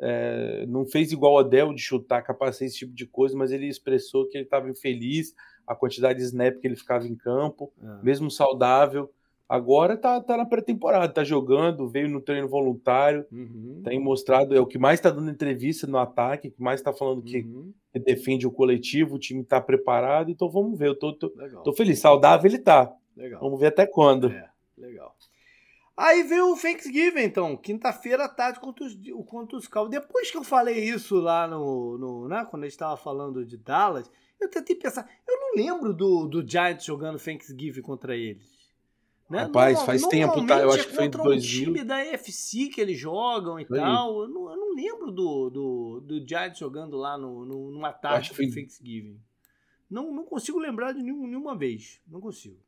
[0.00, 3.66] É, não fez igual o Adel de chutar, capacete, esse tipo de coisa, mas ele
[3.66, 5.34] expressou que ele estava infeliz,
[5.68, 8.02] a quantidade de snap que ele ficava em campo, é.
[8.02, 9.12] mesmo saudável.
[9.46, 13.80] Agora tá, tá na pré-temporada, tá jogando, veio no treino voluntário, uhum.
[13.82, 17.22] tem mostrado, é o que mais tá dando entrevista no ataque, que mais tá falando
[17.22, 17.72] que, uhum.
[17.90, 21.30] que defende o coletivo, o time tá preparado, então vamos ver, eu tô, tô,
[21.64, 22.92] tô feliz, saudável ele tá.
[23.16, 23.40] Legal.
[23.40, 24.28] Vamos ver até quando.
[24.30, 25.16] É, legal.
[25.96, 28.96] Aí veio o Thanksgiving, então, quinta-feira à tarde contra os,
[29.26, 29.90] contra os Cowboys.
[30.00, 33.56] Depois que eu falei isso lá no, no né, quando a gente estava falando de
[33.56, 34.08] Dallas,
[34.40, 38.58] eu tentei pensar, eu não lembro do, do Giants jogando Thanksgiving contra eles.
[39.28, 39.42] Né?
[39.42, 40.60] Rapaz, faz tempo, tá?
[40.60, 41.64] Eu acho que foi em 2000.
[41.64, 43.78] time da UFC que eles jogam e foi.
[43.78, 44.22] tal.
[44.22, 48.30] Eu não, eu não, lembro do, do, do Giants jogando lá no, no, numa tarde
[48.30, 49.20] do Thanksgiving.
[49.90, 52.00] Não, não consigo lembrar de nenhum, nenhuma vez.
[52.06, 52.58] Não consigo.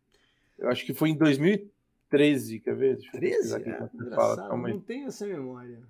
[0.58, 2.98] Eu acho que foi em 2013, quer ver?
[3.10, 3.62] 13?
[3.62, 5.80] É, fala, não tenho essa memória.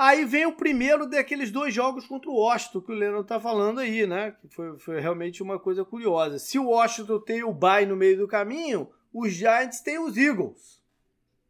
[0.00, 3.80] Aí vem o primeiro daqueles dois jogos contra o Washington, que o Leandro tá falando
[3.80, 4.34] aí, né?
[4.40, 6.38] Que foi, foi realmente uma coisa curiosa.
[6.38, 10.80] Se o Washington tem o bye no meio do caminho, os Giants têm os Eagles.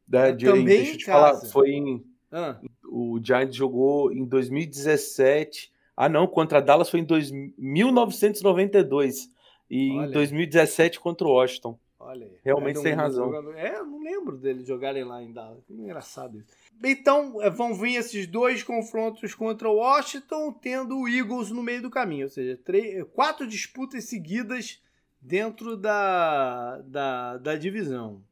[0.05, 2.05] Da, também deixa eu te falar, foi em.
[2.33, 2.59] Ah.
[2.85, 5.73] O Giants jogou em 2017.
[5.97, 9.31] Ah, não, contra Dallas foi em dois, 1992.
[9.71, 10.09] E Olha.
[10.09, 11.79] em 2017 contra o Washington.
[12.01, 12.37] Olha aí.
[12.43, 13.27] Realmente tem razão.
[13.27, 13.57] Jogador...
[13.57, 15.63] É, eu não lembro deles jogarem lá em Dallas.
[15.65, 16.49] Que engraçado isso.
[16.83, 21.83] Então, é, vão vir esses dois confrontos contra o Washington, tendo o Eagles no meio
[21.83, 22.25] do caminho.
[22.25, 24.83] Ou seja, três, quatro disputas seguidas
[25.21, 28.23] dentro da, da, da divisão.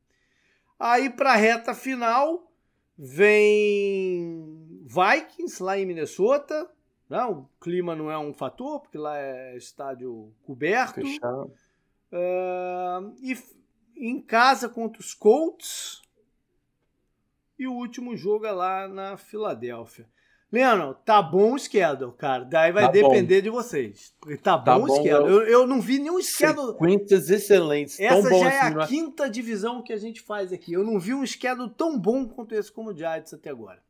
[0.78, 2.50] Aí para a reta final
[2.96, 6.70] vem Vikings lá em Minnesota.
[7.08, 7.24] Né?
[7.24, 11.00] o clima não é um fator, porque lá é estádio coberto.
[11.00, 11.52] Fechado.
[12.12, 13.36] Uh, e
[13.96, 16.02] em casa contra os Colts.
[17.58, 20.06] E o último jogo é lá na Filadélfia.
[20.50, 22.44] Leandro, tá bom o schedule, cara.
[22.44, 23.42] Daí vai tá depender bom.
[23.42, 24.14] de vocês.
[24.42, 25.30] Tá, tá bom o schedule.
[25.30, 26.72] Eu, eu não vi nenhum schedule.
[26.72, 28.00] Sequências excelentes.
[28.00, 30.72] Essa já é assim, a quinta divisão que a gente faz aqui.
[30.72, 33.82] Eu não vi um schedule tão bom quanto esse como o Giants até agora.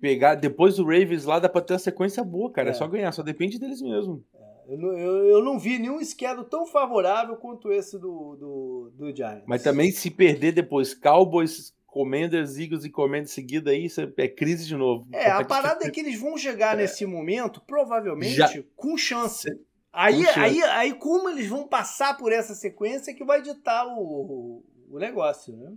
[0.00, 2.68] Pegar depois do Ravens lá dá pra ter uma sequência boa, cara.
[2.68, 4.24] É, é só ganhar, só depende deles mesmo.
[4.34, 9.16] É, eu, eu, eu, não vi nenhum schedule tão favorável quanto esse do, do, do
[9.16, 9.44] Giants.
[9.46, 14.66] Mas também se perder depois Cowboys, Commanders, Eagles e Commanders seguida aí, isso é crise
[14.66, 15.06] de novo.
[15.12, 16.82] É, a parada é que eles vão chegar é.
[16.82, 18.50] nesse momento, provavelmente, Já...
[18.74, 19.48] com chance.
[19.92, 20.40] Aí, com chance.
[20.40, 25.56] aí, aí, como eles vão passar por essa sequência que vai ditar o, o negócio,
[25.56, 25.72] né?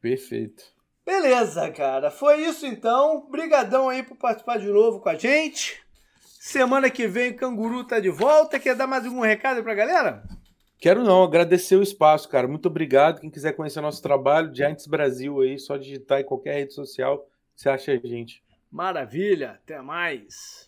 [0.00, 0.62] Perfeito.
[1.04, 2.08] Beleza, cara.
[2.08, 3.28] Foi isso então.
[3.28, 5.82] Brigadão aí por participar de novo com a gente.
[6.22, 8.60] Semana que vem o Canguru tá de volta.
[8.60, 10.22] Quer dar mais algum recado pra galera?
[10.78, 12.46] Quero não, agradecer o espaço, cara.
[12.46, 13.20] Muito obrigado.
[13.20, 17.68] Quem quiser conhecer nosso trabalho, Giants Brasil aí, só digitar em qualquer rede social, você
[17.68, 18.42] acha a gente.
[18.70, 20.65] Maravilha, até mais.